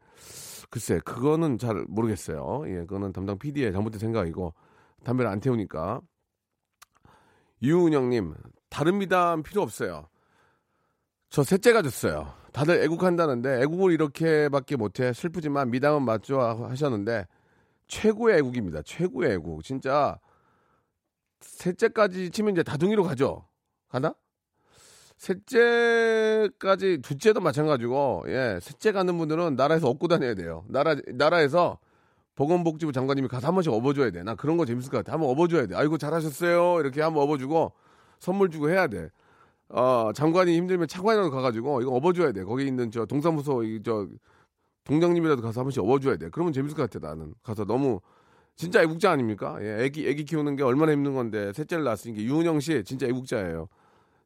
글쎄 0.69 0.99
그거는 1.05 1.57
잘 1.57 1.85
모르겠어요. 1.87 2.63
예, 2.67 2.79
그거는 2.81 3.13
담당 3.13 3.37
PD의 3.39 3.71
잘못된 3.71 3.99
생각이고 3.99 4.53
담배를 5.03 5.31
안 5.31 5.39
태우니까. 5.39 6.01
유은영님, 7.61 8.35
다른 8.69 8.97
미담 8.97 9.43
필요 9.43 9.61
없어요. 9.61 10.09
저 11.29 11.43
셋째 11.43 11.73
가졌어요. 11.73 12.33
다들 12.53 12.81
애국한다는데 12.83 13.61
애국을 13.61 13.91
이렇게밖에 13.91 14.75
못해 14.75 15.13
슬프지만 15.13 15.69
미담은 15.71 16.03
맞죠 16.03 16.39
하셨는데 16.39 17.27
최고의 17.87 18.37
애국입니다. 18.39 18.81
최고의 18.83 19.33
애국. 19.33 19.63
진짜 19.63 20.19
셋째까지 21.41 22.31
치면 22.31 22.53
이제 22.53 22.63
다둥이로 22.63 23.03
가죠. 23.03 23.47
가나? 23.89 24.13
셋째까지 25.17 26.99
둘째도 27.01 27.41
마찬가지고 27.41 28.25
예 28.27 28.59
셋째 28.61 28.91
가는 28.91 29.17
분들은 29.17 29.55
나라에서 29.55 29.89
업고 29.89 30.07
다녀야 30.07 30.35
돼요. 30.35 30.63
나라 30.67 30.95
나라에서 31.13 31.79
보건복지부 32.35 32.91
장관님이 32.91 33.27
가서 33.27 33.47
한 33.47 33.55
번씩 33.55 33.73
업어줘야 33.73 34.11
돼. 34.11 34.23
나 34.23 34.35
그런 34.35 34.57
거 34.57 34.65
재밌을 34.65 34.91
것 34.91 34.97
같아. 34.97 35.13
한번 35.13 35.29
업어줘야 35.29 35.65
돼. 35.65 35.75
아이고 35.75 35.97
잘하셨어요. 35.97 36.79
이렇게 36.81 37.01
한번 37.01 37.23
업어주고 37.23 37.73
선물 38.19 38.49
주고 38.51 38.69
해야 38.69 38.87
돼. 38.87 39.09
어, 39.69 40.11
장관이 40.13 40.55
힘들면 40.55 40.87
차관이라도 40.87 41.31
가가지고 41.31 41.81
이거 41.81 41.91
업어줘야 41.91 42.31
돼. 42.31 42.43
거기 42.43 42.65
있는 42.67 42.91
저 42.91 43.05
동사무소 43.05 43.63
저 43.83 44.07
동장님이라도 44.83 45.41
가서 45.41 45.61
한 45.61 45.65
번씩 45.65 45.81
업어줘야 45.81 46.17
돼. 46.17 46.29
그러면 46.31 46.53
재밌을 46.53 46.77
것 46.77 46.89
같아 46.89 47.05
나는. 47.05 47.33
가서 47.41 47.65
너무 47.65 47.99
진짜 48.55 48.81
애국자 48.83 49.11
아닙니까? 49.11 49.57
예, 49.61 49.83
애기 49.83 50.07
애기 50.07 50.23
키우는 50.23 50.55
게 50.55 50.63
얼마나 50.63 50.91
힘든 50.91 51.15
건데 51.15 51.51
셋째를 51.53 51.83
낳았으니까 51.83 52.21
유은영 52.21 52.59
씨 52.59 52.83
진짜 52.83 53.07
애국자예요. 53.07 53.67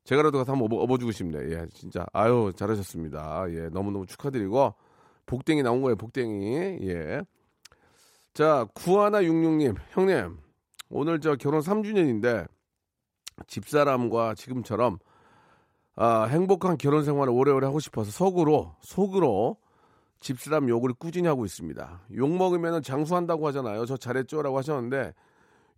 제가라도 0.04 0.40
가서 0.40 0.54
한번 0.54 0.72
업어, 0.72 0.82
업어주고 0.84 1.12
싶네요. 1.12 1.52
예, 1.52 1.68
진짜 1.74 2.06
아유 2.14 2.52
잘하셨습니다. 2.56 3.46
예, 3.50 3.70
너무 3.70 3.92
너무 3.92 4.06
축하드리고 4.06 4.74
복댕이 5.26 5.64
나온 5.64 5.82
거예요. 5.82 5.96
복댕이 5.96 6.80
예. 6.88 7.22
자 8.34 8.66
구하나 8.74 9.24
육육님 9.24 9.76
형님 9.90 10.38
오늘 10.90 11.20
저 11.20 11.36
결혼 11.36 11.62
3주년인데 11.62 12.48
집사람과 13.48 14.36
지금처럼 14.36 15.00
아, 15.96 16.24
행복한 16.24 16.78
결혼 16.78 17.04
생활을 17.04 17.34
오래오래 17.34 17.66
하고 17.66 17.80
싶어서 17.80 18.12
속으로 18.12 18.76
속으로 18.82 19.58
집사람 20.20 20.70
욕을 20.70 20.94
꾸준히 20.94 21.28
하고 21.28 21.46
있습니다. 21.46 22.02
욕 22.16 22.30
먹으면 22.30 22.82
장수한다고 22.82 23.48
하잖아요. 23.48 23.86
저 23.86 23.98
잘했죠라고 23.98 24.58
하셨는데 24.58 25.14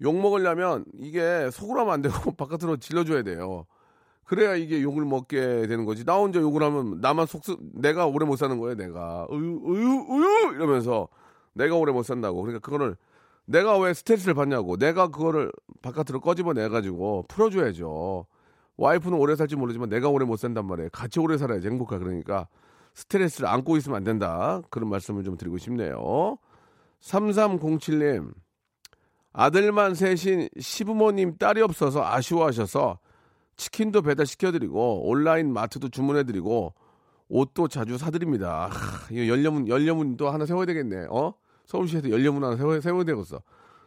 욕 0.01 0.15
먹으려면 0.19 0.85
이게 0.93 1.49
속으로 1.51 1.81
하면 1.81 1.93
안 1.93 2.01
되고 2.01 2.13
바깥으로 2.35 2.77
질러줘야 2.77 3.23
돼요. 3.23 3.65
그래야 4.25 4.55
이게 4.55 4.81
욕을 4.81 5.05
먹게 5.05 5.67
되는 5.67 5.85
거지. 5.85 6.05
나 6.05 6.15
혼자 6.15 6.39
욕을 6.39 6.63
하면 6.63 7.01
나만 7.01 7.25
속 7.25 7.43
쓰, 7.43 7.57
내가 7.73 8.05
오래 8.05 8.25
못 8.25 8.37
사는 8.37 8.57
거예요. 8.57 8.75
내가 8.75 9.27
우유 9.29 9.59
우유 9.63 10.05
우유 10.09 10.53
이러면서 10.55 11.07
내가 11.53 11.75
오래 11.75 11.91
못 11.91 12.03
산다고. 12.03 12.41
그러니까 12.41 12.59
그거를 12.59 12.95
내가 13.45 13.77
왜 13.77 13.93
스트레스를 13.93 14.33
받냐고. 14.33 14.77
내가 14.77 15.07
그거를 15.07 15.51
바깥으로 15.81 16.21
꺼집어내 16.21 16.69
가지고 16.69 17.25
풀어줘야죠. 17.27 18.25
와이프는 18.77 19.17
오래 19.17 19.35
살지 19.35 19.55
모르지만 19.55 19.89
내가 19.89 20.09
오래 20.09 20.25
못 20.25 20.37
산단 20.37 20.65
말이에요. 20.65 20.89
같이 20.91 21.19
오래 21.19 21.37
살아야지 21.37 21.67
행복하. 21.67 21.99
그러니까 21.99 22.47
스트레스를 22.95 23.47
안고 23.47 23.77
있으면 23.77 23.97
안 23.97 24.03
된다. 24.03 24.61
그런 24.69 24.89
말씀을 24.89 25.23
좀 25.23 25.37
드리고 25.37 25.57
싶네요. 25.57 26.37
3307님, 27.01 28.31
아들만 29.33 29.95
셋인 29.95 30.47
시부모님 30.57 31.37
딸이 31.37 31.61
없어서 31.61 32.03
아쉬워하셔서 32.05 32.99
치킨도 33.57 34.01
배달시켜드리고 34.01 35.07
온라인 35.09 35.53
마트도 35.53 35.89
주문해드리고 35.89 36.73
옷도 37.29 37.67
자주 37.67 37.97
사드립니다. 37.97 38.67
하, 38.67 39.07
이거 39.11 39.27
연료문, 39.27 39.67
연료문도 39.67 40.29
하나 40.29 40.45
세워야 40.45 40.65
되겠네. 40.65 41.07
어? 41.09 41.33
서울시에서 41.65 42.09
연료문 42.11 42.43
하나 42.43 42.55
세워, 42.57 42.79
세워야 42.79 43.03
되겠어. 43.05 43.41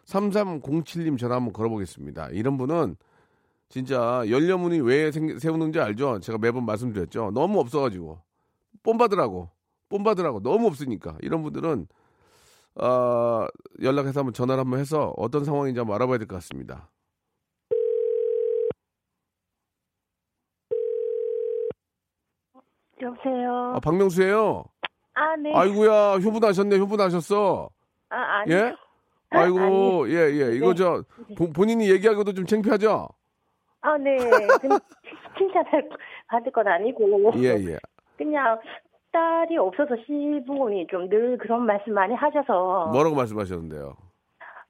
3307님 0.07 1.19
전화 1.19 1.37
한번 1.37 1.53
걸어보겠습니다. 1.53 2.29
이런 2.31 2.57
분은 2.57 2.97
진짜 3.69 4.23
연료문이 4.29 4.81
왜 4.81 5.11
생- 5.11 5.39
세우는지 5.39 5.81
알죠? 5.81 6.21
제가 6.21 6.39
매번 6.39 6.65
말씀드렸죠. 6.65 7.33
너무 7.35 7.59
없어가지고. 7.61 8.21
뽐받으라고. 8.83 9.51
뽐받으라고. 9.89 10.41
너무 10.43 10.69
없으니까. 10.69 11.17
이런 11.21 11.43
분들은, 11.43 11.87
어, 12.77 13.47
연락해서 13.83 14.21
한번 14.21 14.33
전화를 14.35 14.61
한번 14.61 14.79
해서 14.81 15.13
어떤 15.17 15.45
상황인지 15.45 15.79
한번 15.81 15.97
알아봐야 15.97 16.19
될 16.19 16.27
것 16.29 16.37
같습니다. 16.37 16.89
여보세요. 23.01 23.73
아, 23.77 23.81
박명수예요 23.81 24.65
아, 25.15 25.37
네. 25.37 25.53
아이고야, 25.55 26.17
효분하셨네, 26.17 26.79
효분하셨어. 26.79 27.69
아, 28.11 28.17
아니. 28.17 28.53
예? 28.53 28.75
아이고, 29.31 30.09
예, 30.11 30.15
예. 30.15 30.55
이거 30.57 30.69
네. 30.69 30.75
저, 30.75 31.03
보- 31.37 31.51
본인이 31.53 31.91
얘기하기도 31.91 32.33
좀 32.35 32.47
창피하죠? 32.47 33.09
아, 33.81 33.97
네. 33.99 34.17
근데 34.61 34.77
칭찬을 35.39 35.89
받을 36.29 36.53
건 36.53 36.69
아니고. 36.69 37.33
예, 37.39 37.55
예. 37.73 37.79
그냥 38.19 38.59
딸이 39.13 39.57
없어서 39.57 39.97
시부모님 40.07 40.87
좀 40.89 41.09
늘 41.09 41.39
그런 41.39 41.65
말씀 41.67 41.95
많이 41.95 42.15
하셔서. 42.15 42.91
뭐라고 42.93 43.15
말씀하셨는데요? 43.17 43.95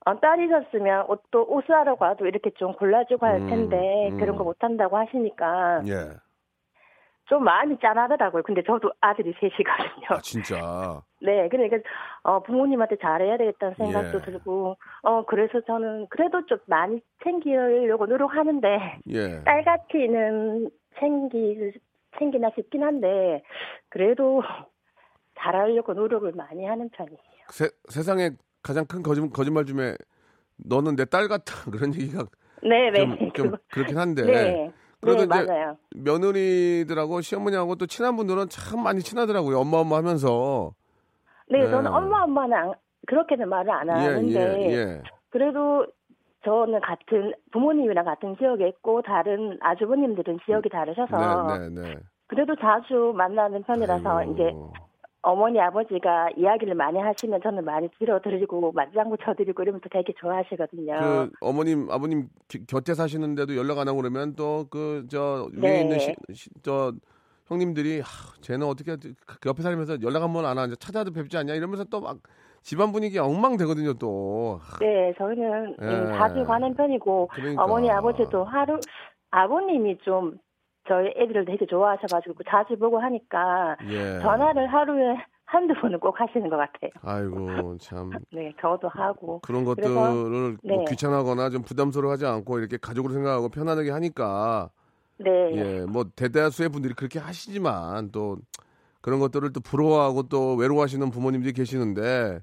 어, 0.07 0.21
딸이 0.21 0.47
있었으면 0.47 1.07
옷도 1.09 1.45
옷 1.49 1.65
사러 1.67 1.97
가도 1.97 2.27
이렇게 2.27 2.51
좀 2.57 2.73
골라주고 2.75 3.27
할 3.27 3.41
음, 3.41 3.47
텐데 3.49 4.11
음. 4.13 4.19
그런 4.19 4.37
거 4.37 4.45
못한다고 4.45 4.97
하시니까 4.97 5.83
예. 5.89 6.11
좀 7.29 7.43
마음이 7.45 7.77
짠하더라고요. 7.81 8.43
근데 8.45 8.63
저도 8.63 8.93
아들이 9.01 9.35
셋이거든요. 9.41 10.07
아, 10.09 10.21
진짜. 10.21 11.03
네, 11.21 11.49
그러니까 11.49 11.79
어, 12.23 12.41
부모님한테 12.43 12.97
잘해야 12.97 13.37
되겠다는 13.37 13.75
생각도 13.77 14.19
예. 14.19 14.23
들고, 14.23 14.77
어 15.03 15.25
그래서 15.27 15.61
저는 15.67 16.07
그래도 16.09 16.45
좀 16.47 16.59
많이 16.67 17.01
챙기려고 17.25 18.07
노력하는데 18.07 19.01
예. 19.11 19.43
딸같이는 19.45 20.71
챙기 21.01 21.73
챙기나 22.19 22.51
싶긴 22.55 22.83
한데 22.85 23.43
그래도 23.89 24.43
잘하려고 25.39 25.95
노력을 25.95 26.31
많이 26.33 26.65
하는 26.65 26.89
편이에요. 26.91 27.19
세, 27.49 27.69
세상에 27.89 28.31
가장 28.63 28.85
큰 28.87 29.03
거짓, 29.03 29.21
거짓말 29.33 29.65
중에 29.65 29.97
너는 30.65 30.97
내 30.97 31.05
딸 31.05 31.29
같아. 31.29 31.45
그런 31.71 31.95
얘기가 31.95 32.25
네, 32.63 32.91
네. 32.91 33.01
좀, 33.01 33.19
좀 33.19 33.31
그거- 33.51 33.59
그렇긴 33.73 33.99
한데. 33.99 34.23
네. 34.25 34.73
그래도 35.07 35.27
네, 35.27 35.45
맞아요. 35.47 35.77
며느리들하고 35.97 37.21
시어머니하고 37.21 37.77
또 37.77 37.87
친한 37.87 38.17
분들은 38.17 38.49
참 38.49 38.83
많이 38.83 39.01
친하더라고요. 39.01 39.61
엄마 39.61 39.79
엄마 39.79 39.97
하면서. 39.97 40.73
네, 41.49 41.61
네. 41.61 41.71
저는 41.71 41.93
엄마 41.93 42.25
엄마는 42.25 42.57
안- 42.57 42.73
그렇게는 43.07 43.49
말을 43.49 43.71
안 43.71 43.89
예, 43.89 43.93
하는데 43.93 44.61
예, 44.63 44.73
예. 44.73 45.03
그래도 45.31 45.87
저는 46.45 46.81
같은 46.81 47.33
부모님이랑 47.53 48.05
같은 48.05 48.37
지역에 48.37 48.69
있고 48.69 49.03
다른 49.03 49.57
아주버님들은 49.61 50.41
지역이 50.45 50.69
다르셔서 50.69 51.59
네, 51.59 51.69
네, 51.69 51.81
네. 51.83 51.95
그래도 52.29 52.55
자주 52.57 53.13
만나는 53.17 53.63
편이라서 53.63 54.19
아이고. 54.19 54.33
이제 54.33 54.53
어머니 55.23 55.59
아버지가 55.61 56.31
이야기를 56.37 56.75
많이 56.75 56.99
하시면 57.01 57.41
저는 57.43 57.65
많이 57.65 57.89
들어드리고 57.99 58.73
맞장구 58.73 59.17
쳐드리고 59.25 59.63
이러면 59.63 59.81
또 59.81 59.89
되게 59.91 60.13
좋아하시거든요. 60.21 60.99
그 61.01 61.31
어머님 61.41 61.89
아버님 61.91 62.29
기- 62.49 62.65
곁에 62.67 62.95
사시는데도 62.95 63.57
연락 63.57 63.79
안 63.79 63.89
하고 63.89 63.99
그러면 63.99 64.35
또 64.37 64.67
그 64.71 65.07
저 65.11 65.49
위에 65.55 65.61
네. 65.73 65.81
있는 65.81 65.99
시, 65.99 66.15
시- 66.33 66.51
저 66.63 66.93
형님들이 67.47 68.01
하, 68.01 68.07
쟤는 68.41 68.67
어떻게 68.67 68.93
옆에 69.47 69.63
살면서 69.63 70.01
연락 70.03 70.23
한 70.23 70.33
번 70.33 70.45
안 70.45 70.59
하냐 70.59 70.75
찾아도 70.79 71.13
뵙지 71.13 71.37
않냐 71.37 71.55
이러면서 71.55 71.85
또 71.85 72.01
막 72.01 72.19
집안 72.63 72.91
분위기 72.93 73.19
엉망되거든요 73.19 73.95
또 73.95 74.59
하, 74.63 74.79
네, 74.79 75.13
저희는 75.19 75.77
예. 75.83 75.85
음, 75.87 76.07
자주 76.19 76.45
가는 76.45 76.73
편이고 76.75 77.29
그러니까. 77.33 77.65
어머니 77.65 77.91
아버지도 77.91 78.45
하루 78.45 78.79
아버님이 79.31 79.99
좀 79.99 80.39
저희 80.89 81.09
애들을 81.17 81.45
되게 81.45 81.67
좋아하셔가지고 81.67 82.43
자주 82.49 82.77
보고 82.79 82.99
하니까 82.99 83.77
예. 83.91 84.21
전화를 84.23 84.67
하루에 84.73 85.17
한두 85.45 85.75
번은 85.75 86.01
꼭 86.01 86.21
하시는 86.21 86.49
것 86.49 86.57
같아요. 86.57 86.91
아이고 87.03 87.77
참 87.81 88.11
네, 88.33 88.53
저도 88.61 88.89
하고. 88.89 89.41
그런 89.41 89.65
그래서, 89.65 89.91
것들을 89.91 90.59
뭐 90.65 90.79
네. 90.79 90.85
귀찮아거나 90.89 91.51
좀 91.51 91.63
부담스러워하지 91.63 92.27
않고 92.27 92.59
이렇게 92.59 92.77
가족으로 92.77 93.15
생각하고 93.15 93.49
편안하게 93.49 93.91
하니까 93.91 94.71
네, 95.19 95.55
예, 95.55 95.85
뭐 95.87 96.05
대다수의 96.17 96.69
분들이 96.71 96.95
그렇게 96.95 97.19
하시지만 97.19 98.11
또 98.11 98.37
그런 99.01 99.21
것들을 99.21 99.53
또 99.53 99.61
부러워하고 99.61 100.25
또 100.25 100.57
외로워하시는 100.57 101.11
부모님들이 101.11 101.53
계시는데 101.53 102.41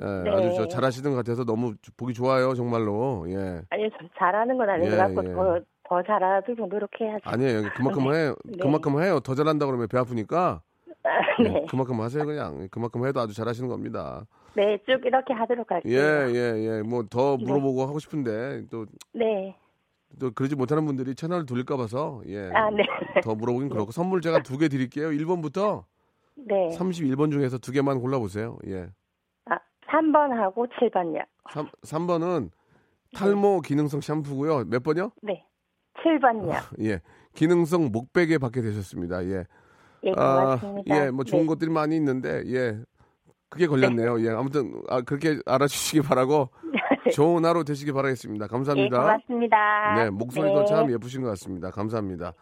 예, 0.00 0.04
네. 0.04 0.30
아주 0.30 0.54
저 0.54 0.66
잘하시는 0.66 1.10
것 1.10 1.16
같아서 1.16 1.44
너무 1.44 1.74
보기 1.96 2.12
좋아요 2.12 2.54
정말로 2.54 3.24
예 3.30 3.62
아니 3.70 3.90
좀 3.90 4.08
잘하는 4.18 4.56
건 4.58 4.68
아닌 4.68 4.86
예, 4.86 4.90
것 4.90 4.96
같고 4.96 5.22
예. 5.22 5.34
더, 5.34 5.60
더 5.88 6.02
잘하도록 6.02 6.68
노력해야죠. 6.68 7.22
아니에요 7.24 7.62
그만큼 7.76 8.10
네. 8.10 8.18
해요 8.18 8.34
네. 8.44 8.56
그만큼 8.60 9.02
해요 9.02 9.20
더 9.20 9.34
잘한다 9.34 9.66
그러면 9.66 9.86
배 9.88 9.98
아프니까 9.98 10.62
예, 11.40 11.42
네. 11.48 11.66
그만큼 11.68 12.00
하세요 12.00 12.24
그냥 12.24 12.68
그만큼 12.70 13.06
해도 13.06 13.20
아주 13.20 13.34
잘하시는 13.34 13.68
겁니다 13.68 14.26
네, 14.56 14.78
쭉 14.86 15.04
이렇게 15.04 15.34
하도록 15.34 15.68
할게요. 15.70 15.92
예 15.92 15.98
예 16.32 16.78
예 16.78 16.82
뭐더 16.82 17.36
네. 17.38 17.44
물어보고 17.44 17.82
하고 17.82 17.98
싶은데 17.98 18.66
또또 18.70 18.86
네. 19.12 19.56
그러지 20.34 20.54
못하는 20.54 20.86
분들이 20.86 21.14
채널을 21.16 21.44
돌릴까 21.44 21.76
봐서 21.76 22.22
예. 22.28 22.48
아, 22.54 22.70
네. 22.70 22.84
더 23.22 23.34
물어보긴 23.34 23.68
그렇고 23.68 23.90
선물 23.90 24.20
제가 24.20 24.42
두 24.42 24.56
개 24.58 24.68
드릴게요 24.68 25.08
1번부터 25.10 25.84
네. 26.36 26.68
31번 26.78 27.32
중에서 27.32 27.58
두 27.58 27.72
개만 27.72 28.00
골라 28.00 28.18
보세요 28.20 28.56
예 28.68 28.86
아, 29.46 29.58
3번하고 29.90 30.68
7번요. 30.70 31.26
3, 31.52 31.68
3번은 31.82 32.50
탈모 33.14 33.60
기능성 33.60 34.00
샴푸고요. 34.00 34.64
몇 34.66 34.82
번이요? 34.82 35.10
네. 35.22 35.44
7번요. 36.02 36.52
예. 36.84 37.00
기능성 37.34 37.90
목베개 37.92 38.38
받게 38.38 38.62
되셨습니다. 38.62 39.24
예. 39.26 39.44
예, 40.04 40.12
아, 40.16 40.56
고맙습니다. 40.56 41.06
예, 41.06 41.10
뭐 41.10 41.24
좋은 41.24 41.42
네. 41.42 41.46
것들이 41.46 41.70
많이 41.70 41.96
있는데 41.96 42.42
예. 42.46 42.78
그게 43.48 43.66
걸렸네요. 43.66 44.20
예. 44.24 44.30
아무튼 44.30 44.82
아, 44.88 45.00
그렇게 45.00 45.38
알아주시기 45.46 46.02
바라고 46.02 46.50
좋은 47.14 47.44
하루 47.44 47.64
되시기 47.64 47.92
바라겠습니다. 47.92 48.44
예, 48.44 48.48
감사합니다. 48.48 48.98
고맙습니다. 48.98 49.94
네, 49.96 50.10
목소리도 50.10 50.60
네. 50.60 50.66
참 50.66 50.90
예쁘신 50.90 51.22
것 51.22 51.28
같습니다. 51.30 51.70
감사합니다. 51.70 52.34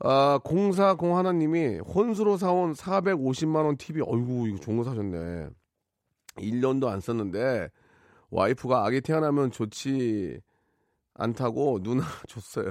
아, 0.00 0.38
0401 0.44 1.14
하나님이 1.14 1.78
혼수로 1.78 2.36
사온 2.36 2.72
450만 2.72 3.64
원 3.64 3.76
TV, 3.76 4.02
어이구, 4.02 4.48
이거 4.48 4.58
좋은 4.58 4.76
거 4.76 4.84
사셨네. 4.84 5.48
1년도 6.36 6.86
안 6.86 7.00
썼는데, 7.00 7.68
와이프가 8.30 8.84
아기 8.84 9.00
태어나면 9.00 9.50
좋지 9.50 10.40
않다고 11.18 11.80
누나 11.82 12.02
줬어요. 12.28 12.70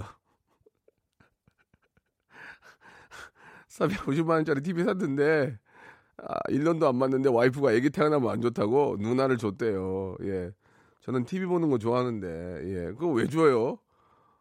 450만 3.70 4.30
원짜리 4.30 4.62
TV 4.62 4.84
샀는데, 4.86 5.58
아, 6.18 6.34
1년도 6.50 6.88
안 6.88 6.96
맞는데 6.96 7.30
와이프가 7.30 7.74
애기 7.74 7.90
태어나면 7.92 8.30
안 8.32 8.42
좋다고 8.42 8.98
누나를 9.00 9.38
줬대요. 9.38 10.16
예. 10.24 10.52
저는 11.02 11.26
TV 11.26 11.46
보는 11.48 11.70
거 11.70 11.78
좋아하는데, 11.78 12.28
예. 12.64 12.86
그거 12.94 13.10
왜 13.10 13.28
줘요? 13.28 13.78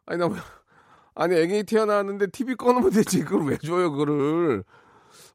아니, 0.07 0.19
나, 0.19 0.27
왜- 0.27 0.39
아니, 1.15 1.35
애기 1.37 1.65
태어났는데 1.65 2.29
TV 2.29 2.55
꺼놓으면 2.55 2.91
되지. 2.91 3.25
그걸 3.25 3.47
왜 3.49 3.59
줘요, 3.59 3.91
그거를. 3.93 4.65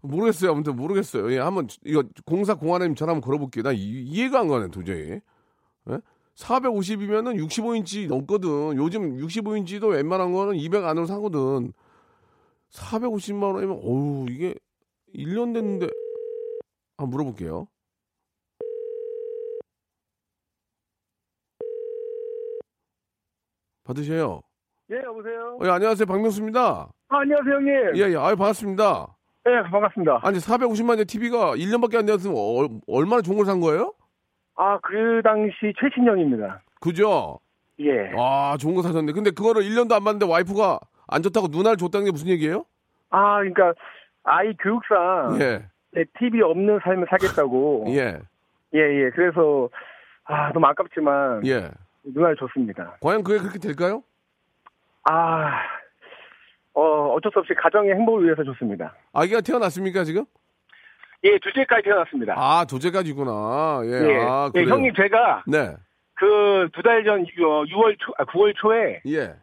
모르겠어요. 0.01 0.51
아무튼 0.51 0.75
모르겠어요. 0.75 1.31
예, 1.31 1.39
한번, 1.39 1.67
이거 1.85 2.03
공사 2.25 2.55
공안님 2.55 2.95
전화 2.95 3.13
한번 3.13 3.25
걸어볼게요. 3.25 3.63
나 3.63 3.71
이, 3.71 3.77
이해가 3.79 4.39
안 4.39 4.47
가네, 4.47 4.69
도저히. 4.69 5.21
예? 5.89 6.01
450이면은 6.41 7.37
65인치 7.37 8.07
넘거든. 8.07 8.75
요즘 8.77 9.17
65인치도 9.17 9.91
웬만한 9.91 10.31
거는 10.33 10.55
200 10.55 10.83
안으로 10.83 11.05
사거든. 11.05 11.73
450만 12.71 13.53
원이면, 13.53 13.79
어우, 13.83 14.25
이게 14.29 14.55
1년 15.15 15.53
됐는데, 15.53 15.87
한번 16.97 17.09
물어볼게요. 17.11 17.67
받으세요. 23.83 24.41
예, 24.91 24.97
여보세요. 25.05 25.57
어, 25.61 25.65
예, 25.65 25.69
안녕하세요. 25.69 26.05
박명수입니다. 26.05 26.61
아, 27.09 27.17
안녕하세요, 27.17 27.55
형님. 27.55 27.73
예, 27.97 28.11
예. 28.13 28.17
아유, 28.17 28.35
반갑습니다. 28.35 29.17
예, 29.47 29.69
반갑습니다. 29.71 30.19
아니, 30.23 30.37
450만의 30.37 31.07
TV가 31.07 31.55
1년밖에 31.55 31.95
안 31.97 32.05
되었으면 32.05 32.35
얼, 32.37 32.69
얼마나 32.87 33.21
좋은 33.21 33.37
걸 33.37 33.45
산 33.45 33.59
거예요? 33.59 33.93
아, 34.61 34.77
그 34.83 35.21
당시 35.23 35.73
최신형입니다. 35.79 36.61
그죠? 36.79 37.39
예. 37.79 38.11
아, 38.15 38.55
좋은 38.59 38.75
거 38.75 38.83
사셨네. 38.83 39.11
근데 39.11 39.31
그거를 39.31 39.63
1년도 39.63 39.93
안 39.93 40.03
봤는데 40.03 40.27
와이프가 40.27 40.79
안 41.07 41.23
좋다고 41.23 41.47
누나를 41.47 41.77
줬다는 41.77 42.05
게 42.05 42.11
무슨 42.11 42.27
얘기예요? 42.27 42.65
아, 43.09 43.37
그러니까 43.39 43.73
아이 44.23 44.53
교육상 44.57 45.39
예. 45.41 45.65
네, 45.93 46.05
TV 46.19 46.43
없는 46.43 46.79
삶을 46.83 47.07
살겠다고. 47.09 47.85
예. 47.97 48.19
예, 48.75 48.79
예. 48.79 49.09
그래서 49.15 49.67
아, 50.25 50.51
너무 50.53 50.67
아깝지만 50.67 51.43
예. 51.47 51.71
누나를 52.03 52.35
줬습니다. 52.35 52.97
과연 53.01 53.23
그게 53.23 53.39
그렇게 53.39 53.57
될까요? 53.57 54.03
아, 55.09 55.59
어, 56.75 57.13
어쩔 57.15 57.31
수 57.31 57.39
없이 57.39 57.55
가정의 57.55 57.95
행복을 57.95 58.25
위해서 58.25 58.43
줬습니다. 58.43 58.93
아기가 59.11 59.41
태어났습니까, 59.41 60.03
지금? 60.03 60.25
예, 61.23 61.37
둘째까지 61.39 61.83
태어났습니다. 61.83 62.33
아, 62.37 62.65
도제까지구나. 62.65 63.81
예. 63.85 63.89
예. 63.91 64.17
아, 64.23 64.51
예. 64.55 64.63
형님 64.63 64.93
제가 64.95 65.43
네. 65.47 65.75
그 66.15 66.69
두 66.73 66.81
달 66.83 67.03
전 67.03 67.23
6월 67.25 67.95
초, 67.99 68.11
아, 68.17 68.25
9월 68.25 68.53
초에 68.55 69.01
예. 69.07 69.33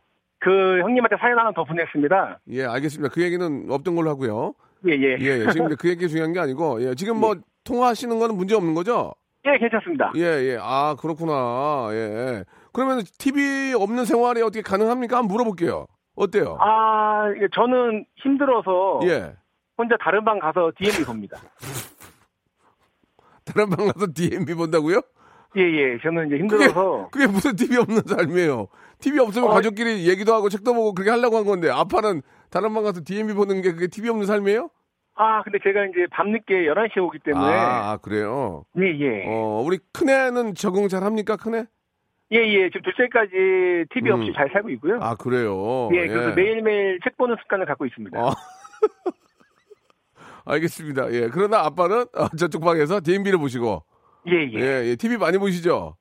그 0.41 0.79
형님한테 0.81 1.17
사연 1.19 1.39
하나 1.39 1.51
더 1.53 1.65
보냈습니다. 1.65 2.41
예, 2.51 2.65
알겠습니다. 2.65 3.13
그 3.13 3.23
얘기는 3.23 3.67
없던 3.71 3.95
걸로 3.97 4.11
하고요. 4.11 4.55
예, 4.87 4.93
예. 4.93 5.17
예, 5.21 5.45
예. 5.45 5.51
지금 5.51 5.69
그 5.77 5.89
얘기 5.89 6.09
중요한 6.09 6.33
게 6.33 6.39
아니고, 6.41 6.81
예. 6.83 6.95
지금 6.95 7.19
뭐, 7.19 7.35
통화하시는 7.65 8.17
거는 8.19 8.37
문제 8.37 8.55
없는 8.55 8.75
거죠? 8.75 9.13
예, 9.47 9.59
괜찮습니다. 9.59 10.13
예, 10.17 10.23
예. 10.23 10.59
아, 10.61 10.95
그렇구나. 11.01 11.89
예. 11.93 12.45
그러면 12.73 13.03
TV 13.19 13.75
없는 13.75 14.05
생활이 14.05 14.41
어떻게 14.43 14.63
가능합니까? 14.63 15.17
한번 15.17 15.33
물어볼게요. 15.33 15.87
어때요? 16.15 16.57
아, 16.61 17.25
저는 17.53 18.05
힘들어서 18.17 19.01
예. 19.05 19.33
혼자 19.79 19.97
다른 20.01 20.25
방 20.25 20.41
가서 20.41 20.73
DM이 20.77 21.07
봅니다. 21.07 21.41
다른 23.47 23.71
방 23.71 23.87
가서 23.87 24.09
DMB 24.13 24.55
본다고요? 24.55 25.01
예, 25.57 25.63
예. 25.63 25.99
저는 26.03 26.27
이제 26.27 26.39
그게, 26.39 26.65
힘들어서 26.65 27.09
그게 27.11 27.27
무슨 27.27 27.57
TV 27.57 27.79
없는 27.79 28.03
삶이에요? 28.03 28.67
TV 28.99 29.21
없으면 29.21 29.49
어, 29.49 29.55
가족끼리 29.55 30.07
얘기도 30.09 30.35
하고 30.35 30.49
책도 30.49 30.75
보고 30.75 30.93
그렇게 30.93 31.11
하려고 31.11 31.37
한 31.39 31.45
건데, 31.45 31.71
아빠는 31.71 32.21
다른 32.51 32.75
방 32.75 32.83
가서 32.83 33.01
DMB 33.05 33.33
보는 33.35 33.63
게 33.63 33.73
그게 33.73 33.87
TV 33.87 34.11
없는 34.11 34.27
삶이에요? 34.27 34.69
아, 35.15 35.43
근데 35.43 35.59
제가 35.63 35.87
이제 35.87 36.07
밤늦게 36.11 36.67
11시에 36.67 36.99
오기 37.03 37.21
때문에 37.21 37.47
아, 37.47 37.93
아, 37.93 37.97
그래요? 37.97 38.65
예, 38.79 38.83
예. 38.99 39.25
어, 39.27 39.63
우리 39.65 39.79
큰애는 39.93 40.55
적응 40.55 40.89
잘 40.89 41.03
합니까, 41.05 41.37
큰애? 41.37 41.65
예, 42.31 42.37
예. 42.37 42.69
지금 42.69 42.83
둘째까지 42.83 43.87
TV 43.95 44.11
없이 44.11 44.29
음. 44.29 44.35
잘 44.35 44.51
살고 44.53 44.69
있고요. 44.71 44.99
아, 45.01 45.15
그래요? 45.15 45.89
예, 45.93 46.07
그래서 46.07 46.35
매일매일 46.35 46.99
책 47.03 47.17
보는 47.17 47.37
습관을 47.43 47.65
갖고 47.65 47.87
있습니다. 47.87 48.21
어. 48.21 48.33
알겠습니다. 50.49 51.13
예. 51.13 51.29
그러나 51.33 51.61
아빠는 51.61 52.07
어, 52.15 52.29
저쪽 52.37 52.63
방에서 52.63 53.01
DMB를 53.01 53.39
보시고, 53.39 53.85
예, 54.29 54.33
예. 54.53 54.61
예, 54.61 54.87
예. 54.89 54.97
TV 54.97 55.17
많이 55.17 55.39
보시죠? 55.39 55.97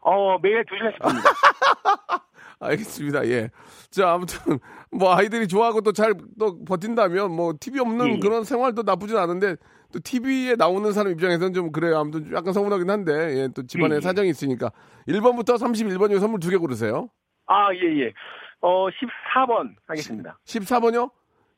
어, 0.00 0.38
매일 0.38 0.62
2시간씩 0.64 1.00
봅니다. 1.02 1.30
알겠습니다. 2.60 3.26
예. 3.28 3.50
자, 3.90 4.12
아무튼, 4.12 4.58
뭐, 4.90 5.14
아이들이 5.14 5.48
좋아하고 5.48 5.80
또잘또 5.80 6.64
버틴다면, 6.64 7.32
뭐, 7.32 7.54
TV 7.58 7.80
없는 7.80 8.06
예, 8.06 8.12
예. 8.14 8.18
그런 8.20 8.44
생활도 8.44 8.82
나쁘진 8.82 9.16
않은데, 9.16 9.56
또 9.92 9.98
TV에 10.02 10.54
나오는 10.56 10.90
사람 10.92 11.12
입장에서는 11.12 11.52
좀 11.54 11.72
그래요. 11.72 11.98
아무튼 11.98 12.32
약간 12.32 12.52
서운하긴 12.52 12.88
한데, 12.88 13.12
예, 13.42 13.48
또 13.54 13.66
집안에 13.66 13.94
예, 13.94 13.96
예. 13.96 14.00
사정이 14.00 14.28
있으니까. 14.30 14.70
1번부터 15.08 15.56
31번 15.56 16.10
중 16.10 16.20
선물 16.20 16.38
두 16.40 16.50
개 16.50 16.56
고르세요. 16.56 17.08
아, 17.46 17.68
예, 17.74 18.04
예. 18.04 18.12
어, 18.60 18.86
14번 18.88 19.74
하겠습니다. 19.86 20.38
14번요? 20.46 21.10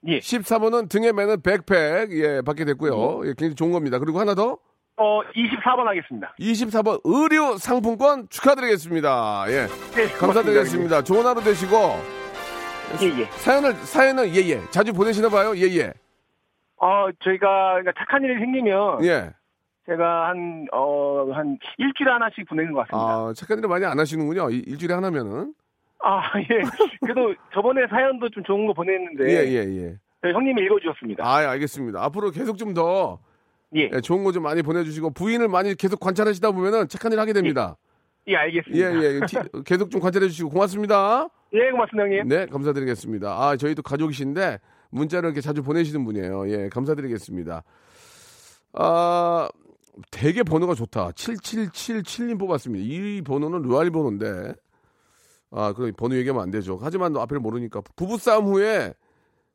예. 0.06 0.18
14번은 0.18 0.88
등에 0.90 1.12
매는 1.12 1.40
백팩, 1.42 2.12
예, 2.12 2.42
받게 2.42 2.64
됐고요. 2.64 3.22
예, 3.26 3.28
굉장히 3.28 3.54
좋은 3.54 3.72
겁니다. 3.72 3.98
그리고 3.98 4.18
하나 4.20 4.34
더, 4.34 4.58
어, 4.96 5.20
24번 5.34 5.84
하겠습니다. 5.84 6.34
24번 6.38 7.00
의류 7.04 7.56
상품권 7.58 8.28
축하드리겠습니다. 8.28 9.44
예. 9.48 9.66
네, 9.96 10.08
감사드리겠습니다. 10.18 11.02
좋은 11.02 11.24
하루 11.26 11.42
되시고, 11.42 11.76
예, 13.02 13.20
예. 13.20 13.24
사연을, 13.24 13.72
사연은, 13.74 14.28
예, 14.34 14.40
예. 14.50 14.60
자주 14.70 14.92
보내시나 14.92 15.28
봐요? 15.30 15.56
예, 15.56 15.62
예. 15.76 15.92
어, 16.76 17.08
저희가 17.24 17.72
그러니까 17.80 17.92
착한 17.98 18.22
일이 18.22 18.34
생기면 18.38 19.04
예. 19.04 19.30
제가 19.86 20.28
한, 20.28 20.66
어, 20.72 21.30
한 21.32 21.58
일주일에 21.78 22.10
하나씩 22.12 22.46
보내는 22.48 22.72
것 22.72 22.86
같습니다. 22.86 23.08
아, 23.10 23.32
착한 23.36 23.58
일을 23.58 23.68
많이 23.68 23.84
안 23.84 23.98
하시는군요. 23.98 24.50
이- 24.50 24.62
일주일에 24.66 24.94
하나면은. 24.94 25.54
아, 26.00 26.22
예. 26.38 26.46
그래도 27.00 27.34
저번에 27.54 27.86
사연도 27.88 28.28
좀 28.30 28.42
좋은 28.44 28.66
거 28.66 28.72
보냈는데. 28.74 29.24
예, 29.26 29.48
예, 29.48 29.58
예. 29.58 29.96
네, 30.22 30.32
형님이 30.32 30.62
읽어주셨습니다. 30.62 31.24
아, 31.26 31.42
예, 31.42 31.46
알겠습니다. 31.46 32.02
앞으로 32.04 32.30
계속 32.30 32.56
좀 32.58 32.74
더 32.74 33.18
예. 33.76 33.90
예, 33.92 34.00
좋은 34.00 34.22
거 34.24 34.32
좀 34.32 34.42
많이 34.44 34.62
보내주시고 34.62 35.10
부인을 35.10 35.48
많이 35.48 35.74
계속 35.74 35.98
관찰하시다 36.00 36.50
보면은 36.52 36.88
착한 36.88 37.12
일 37.12 37.18
하게 37.20 37.32
됩니다. 37.32 37.76
예, 38.28 38.32
예, 38.32 38.36
알겠습니다. 38.36 39.02
예. 39.04 39.20
티- 39.26 39.62
계속 39.64 39.90
좀 39.90 40.00
관찰해 40.00 40.28
주시고 40.28 40.50
고맙습니다. 40.50 41.28
예, 41.52 41.70
고맙습니다, 41.70 42.04
형님. 42.04 42.28
네, 42.28 42.46
감사드리겠습니다. 42.46 43.28
아, 43.30 43.56
저희도 43.56 43.82
가족이신데 43.82 44.58
문자를 44.90 45.28
이렇게 45.28 45.40
자주 45.40 45.62
보내시는 45.62 46.04
분이에요. 46.04 46.48
예, 46.50 46.68
감사드리겠습니다. 46.68 47.62
아, 48.74 49.48
되게 50.10 50.42
번호가 50.42 50.74
좋다. 50.74 51.10
7777님 51.10 52.38
뽑았습니다. 52.38 52.84
이 52.84 53.22
번호는 53.22 53.62
루알 53.62 53.90
번호인데. 53.90 54.54
아, 55.56 55.72
그럼 55.72 55.92
번호 55.96 56.16
얘기하면 56.16 56.42
안 56.42 56.50
되죠. 56.50 56.78
하지만 56.82 57.12
너 57.12 57.20
앞을 57.20 57.38
모르니까. 57.38 57.80
부부싸움 57.94 58.46
후에 58.46 58.92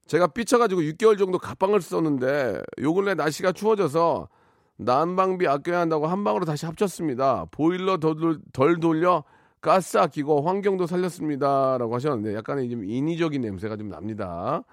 제가 0.08 0.28
삐쳐가지고 0.28 0.82
6개월 0.82 1.18
정도 1.18 1.38
갑방을 1.38 1.82
썼는데 1.82 2.62
요 2.82 2.94
근래 2.94 3.14
날씨가 3.14 3.52
추워져서 3.52 4.30
난방비 4.78 5.46
아껴야 5.46 5.82
한다고 5.82 6.08
한 6.08 6.24
방으로 6.24 6.46
다시 6.46 6.66
합쳤습니다. 6.66 7.46
보일러 7.52 7.98
덜, 7.98 8.16
돌- 8.16 8.40
덜 8.54 8.80
돌려 8.80 9.24
가스 9.62 9.98
아끼고 9.98 10.42
환경도 10.44 10.88
살렸습니다 10.88 11.78
라고 11.78 11.94
하셨는데 11.96 12.34
약간의 12.34 12.70
좀 12.70 12.86
인위적인 12.86 13.42
냄새가 13.42 13.76
좀 13.76 13.90
납니다. 13.90 14.64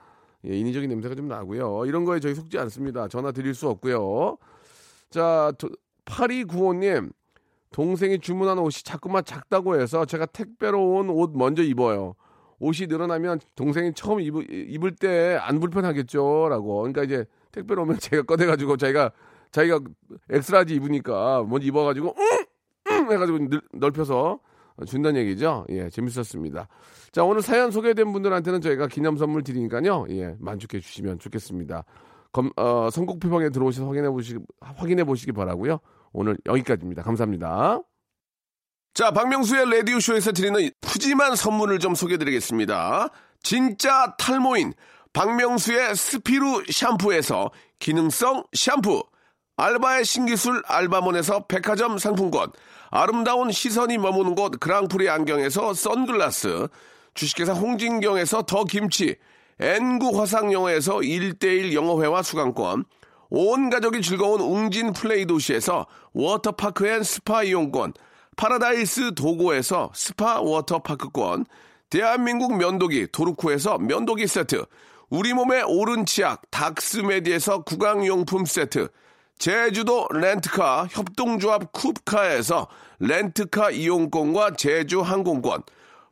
예, 0.46 0.56
인위적인 0.56 0.88
냄새가 0.88 1.16
좀 1.16 1.26
나고요. 1.26 1.86
이런 1.86 2.04
거에 2.04 2.20
저희 2.20 2.36
속지 2.36 2.56
않습니다. 2.60 3.08
전화 3.08 3.32
드릴 3.32 3.52
수 3.52 3.68
없고요. 3.68 4.38
자, 5.10 5.52
8295님 6.04 7.10
동생이 7.72 8.18
주문한 8.20 8.58
옷이 8.58 8.82
자꾸만 8.84 9.24
작다고 9.24 9.80
해서 9.80 10.04
제가 10.04 10.26
택배로 10.26 10.80
온 10.94 11.10
옷 11.10 11.32
먼저 11.36 11.62
입어요. 11.62 12.14
옷이 12.58 12.86
늘어나면 12.88 13.40
동생이 13.54 13.92
처음 13.94 14.20
입을, 14.20 14.46
입을 14.50 14.96
때 14.96 15.36
안 15.40 15.60
불편하겠죠. 15.60 16.48
라고. 16.48 16.78
그러니까 16.82 17.02
이제 17.04 17.24
택배로 17.52 17.82
오면 17.82 17.98
제가 18.00 18.22
꺼내가지고 18.22 18.76
자기가, 18.76 19.10
자기가 19.50 19.80
X-large 20.30 20.74
입으니까 20.76 21.44
먼저 21.48 21.66
입어가지고, 21.66 22.14
응! 22.18 22.44
응! 22.90 23.12
해가지고 23.12 23.38
늘- 23.50 23.60
넓혀서 23.72 24.40
준다는 24.86 25.20
얘기죠. 25.22 25.64
예, 25.70 25.88
재밌었습니다. 25.90 26.68
자, 27.12 27.24
오늘 27.24 27.40
사연 27.42 27.70
소개된 27.70 28.12
분들한테는 28.12 28.60
저희가 28.60 28.88
기념 28.88 29.16
선물 29.16 29.42
드리니까요. 29.42 30.06
예, 30.10 30.34
만족해 30.38 30.80
주시면 30.80 31.18
좋겠습니다. 31.18 31.84
검, 32.32 32.50
어, 32.56 32.88
선곡표방에 32.90 33.48
들어오셔서 33.50 33.86
확인해 33.88 34.08
보시기, 34.10 34.38
확인해 34.60 35.04
보시기 35.04 35.32
바라고요 35.32 35.78
오늘 36.16 36.36
여기까지입니다. 36.46 37.02
감사합니다. 37.02 37.80
자, 38.94 39.10
박명수의 39.10 39.70
라디오쇼에서 39.70 40.32
드리는 40.32 40.70
푸짐한 40.80 41.36
선물을 41.36 41.78
좀 41.78 41.94
소개드리겠습니다. 41.94 43.10
진짜 43.42 44.14
탈모인 44.18 44.72
박명수의 45.12 45.94
스피루 45.94 46.64
샴푸에서 46.70 47.50
기능성 47.78 48.44
샴푸, 48.54 49.02
알바의 49.58 50.06
신기술 50.06 50.62
알바몬에서 50.66 51.46
백화점 51.46 51.98
상품권, 51.98 52.50
아름다운 52.90 53.52
시선이 53.52 53.98
머무는 53.98 54.34
곳 54.34 54.58
그랑프리 54.58 55.10
안경에서 55.10 55.74
선글라스, 55.74 56.68
주식회사 57.12 57.52
홍진경에서 57.52 58.42
더 58.42 58.64
김치, 58.64 59.16
N구 59.60 60.18
화상영어에서 60.18 60.96
1대1 60.96 61.74
영어회화 61.74 62.22
수강권, 62.22 62.84
온 63.30 63.70
가족이 63.70 64.02
즐거운 64.02 64.40
웅진 64.40 64.92
플레이 64.92 65.26
도시에서 65.26 65.86
워터파크 66.12 66.86
and 66.86 67.02
스파 67.02 67.42
이용권, 67.42 67.94
파라다이스 68.36 69.14
도고에서 69.14 69.90
스파 69.94 70.40
워터파크권, 70.40 71.46
대한민국 71.90 72.56
면도기 72.56 73.08
도르쿠에서 73.12 73.78
면도기 73.78 74.26
세트, 74.26 74.64
우리 75.08 75.32
몸의 75.32 75.62
오른 75.66 76.04
치약 76.04 76.42
닥스메디에서 76.50 77.62
구강용품 77.62 78.44
세트, 78.44 78.88
제주도 79.38 80.08
렌트카 80.12 80.88
협동조합 80.90 81.72
쿱카에서 81.72 82.66
렌트카 82.98 83.70
이용권과 83.70 84.52
제주 84.56 85.00
항공권, 85.02 85.62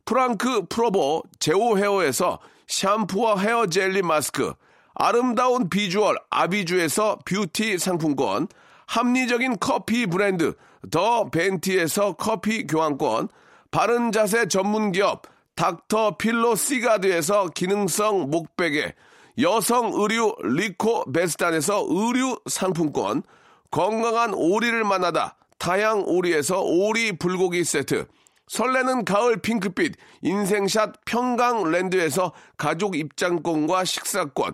프랑크 0.05 0.67
프로보 0.69 1.23
제오 1.39 1.77
헤어에서 1.77 2.39
샴푸와 2.67 3.39
헤어 3.39 3.65
젤리 3.67 4.01
마스크, 4.03 4.53
아름다운 4.95 5.69
비주얼 5.69 6.15
아비주에서 6.29 7.19
뷰티 7.25 7.77
상품권, 7.77 8.47
합리적인 8.87 9.57
커피 9.59 10.05
브랜드 10.05 10.53
더 10.89 11.29
벤티에서 11.29 12.13
커피 12.13 12.65
교환권, 12.65 13.27
바른 13.71 14.11
자세 14.11 14.47
전문 14.47 14.91
기업 14.91 15.23
닥터 15.55 16.17
필로 16.17 16.55
시가드에서 16.55 17.47
기능성 17.49 18.29
목베개, 18.29 18.93
여성 19.41 19.91
의류 19.93 20.33
리코 20.41 21.11
베스탄에서 21.11 21.85
의류 21.89 22.39
상품권, 22.45 23.23
건강한 23.71 24.33
오리를 24.33 24.83
만나다 24.85 25.35
다향 25.57 26.03
오리에서 26.05 26.61
오리 26.61 27.17
불고기 27.17 27.65
세트, 27.65 28.05
설레는 28.47 29.03
가을 29.03 29.41
핑크빛 29.41 29.95
인생샷 30.21 31.03
평강랜드에서 31.05 32.31
가족 32.57 32.95
입장권과 32.95 33.83
식사권, 33.83 34.53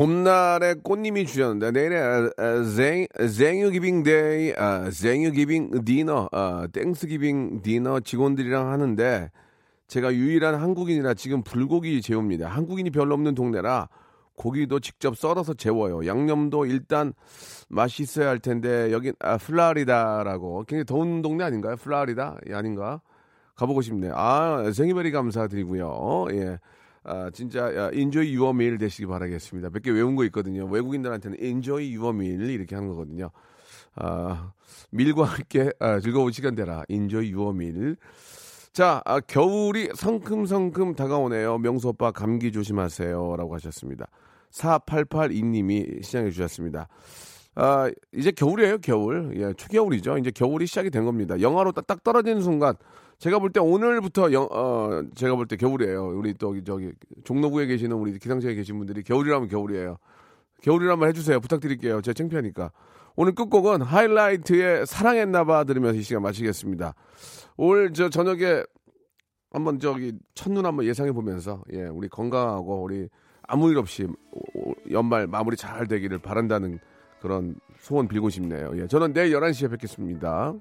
봄날에 0.00 0.76
꽃님이 0.82 1.26
주셨는데 1.26 1.72
내일에 1.72 2.30
생, 2.74 3.06
thank 3.28 3.68
you 3.68 3.79
giving 3.79 4.02
day, 4.02 4.54
아, 4.56 4.90
thank 4.90 5.30
you 5.30 5.48
giving 5.48 5.84
dinner, 5.84 6.26
아, 6.32 6.66
Thanksgiving 6.72 7.60
dinner 7.60 8.00
직원들이랑 8.00 8.70
하는데 8.72 9.30
제가 9.88 10.14
유일한 10.14 10.54
한국인이라 10.54 11.12
지금 11.12 11.42
불고기 11.42 12.00
재웁니다. 12.00 12.48
한국인이 12.48 12.88
별로 12.88 13.12
없는 13.12 13.34
동네라 13.34 13.90
고기도 14.36 14.80
직접 14.80 15.18
썰어서 15.18 15.52
재워요. 15.52 16.06
양념도 16.06 16.64
일단 16.64 17.12
맛이 17.68 18.02
있어야 18.02 18.30
할 18.30 18.38
텐데 18.38 18.92
여긴 18.92 19.12
아, 19.18 19.36
플로리다라고 19.36 20.64
굉장히 20.66 20.86
더운 20.86 21.20
동네 21.20 21.44
아닌가요? 21.44 21.76
플로리다? 21.76 22.38
예, 22.48 22.54
아닌가? 22.54 23.02
가보고 23.54 23.82
싶네요. 23.82 24.14
아, 24.16 24.72
thank 24.72 24.88
you 24.88 24.97
very 24.97 25.10
감사드리고요. 25.10 26.28
예. 26.30 26.58
아, 27.04 27.30
진짜 27.32 27.64
your 28.36 28.50
meal 28.54 28.78
되시기 28.78 29.06
바라겠습니다. 29.06 29.70
몇 29.70 29.82
개 29.82 29.90
외운 29.90 30.16
거 30.16 30.24
있거든요. 30.26 30.66
외국인들한테는 30.66 31.38
your 31.98 32.14
meal 32.14 32.50
이렇게 32.50 32.74
하는 32.74 32.88
거거든요. 32.88 33.30
아, 33.96 34.52
밀과 34.90 35.24
함께 35.24 35.70
아, 35.78 35.98
즐거운 36.00 36.32
시간 36.32 36.54
되라. 36.54 36.84
your 36.90 37.54
meal. 37.54 37.96
자, 38.72 39.02
아, 39.04 39.18
겨울이 39.20 39.88
성큼성큼 39.94 40.94
다가오네요. 40.94 41.58
명수 41.58 41.88
오빠 41.88 42.12
감기 42.12 42.52
조심하세요. 42.52 43.36
라고 43.36 43.54
하셨습니다. 43.54 44.06
4882님이 44.52 46.02
시작해 46.02 46.30
주셨습니다. 46.30 46.88
아, 47.56 47.90
이제 48.14 48.30
겨울이에요, 48.30 48.78
겨울. 48.78 49.32
예, 49.36 49.52
초겨울이죠. 49.54 50.18
이제 50.18 50.30
겨울이 50.30 50.66
시작이 50.66 50.90
된 50.90 51.04
겁니다. 51.04 51.40
영하로 51.40 51.72
딱, 51.72 51.86
딱 51.86 52.02
떨어지는 52.04 52.42
순간, 52.42 52.74
제가 53.20 53.38
볼 53.38 53.52
때 53.52 53.60
오늘부터 53.60 54.32
영, 54.32 54.48
어, 54.50 55.02
제가 55.14 55.36
볼 55.36 55.46
때 55.46 55.56
겨울이에요. 55.56 56.16
우리 56.16 56.32
또 56.34 56.58
저기 56.64 56.92
종로구에 57.24 57.66
계시는 57.66 57.94
우리 57.96 58.18
기상청에 58.18 58.54
계신 58.54 58.78
분들이 58.78 59.02
겨울이라면 59.02 59.48
겨울이에요. 59.48 59.98
겨울이라면 60.62 61.08
해주세요. 61.10 61.38
부탁드릴게요. 61.40 62.00
제가 62.00 62.14
창피하니까. 62.14 62.72
오늘 63.16 63.34
끝곡은 63.34 63.82
하이라이트의 63.82 64.86
사랑했나봐 64.86 65.64
들으면서 65.64 65.98
이 65.98 66.02
시간 66.02 66.22
마치겠습니다. 66.22 66.94
올 67.58 67.92
저 67.92 68.08
저녁에 68.08 68.62
한번 69.50 69.78
저기 69.80 70.14
첫눈 70.34 70.64
한번 70.64 70.86
예상해 70.86 71.12
보면서 71.12 71.62
예 71.74 71.82
우리 71.84 72.08
건강하고 72.08 72.82
우리 72.82 73.08
아무 73.42 73.70
일 73.70 73.76
없이 73.78 74.06
연말 74.90 75.26
마무리 75.26 75.56
잘 75.56 75.86
되기를 75.88 76.18
바란다는 76.18 76.78
그런 77.20 77.56
소원 77.80 78.08
빌고 78.08 78.30
싶네요. 78.30 78.70
예 78.76 78.86
저는 78.86 79.12
내일 79.12 79.34
11시에 79.34 79.70
뵙겠습니다. 79.72 80.54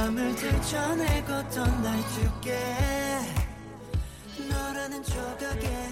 맘을 0.00 0.34
들춰내고 0.34 1.26
또날 1.50 2.00
줄게. 2.14 2.58
너라는 4.48 5.02
조각에 5.02 5.90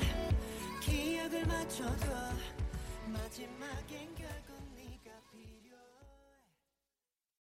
기억을 0.80 1.44
맞춰도 1.44 2.06
마지막엔 3.06 4.14
결국 4.16 4.37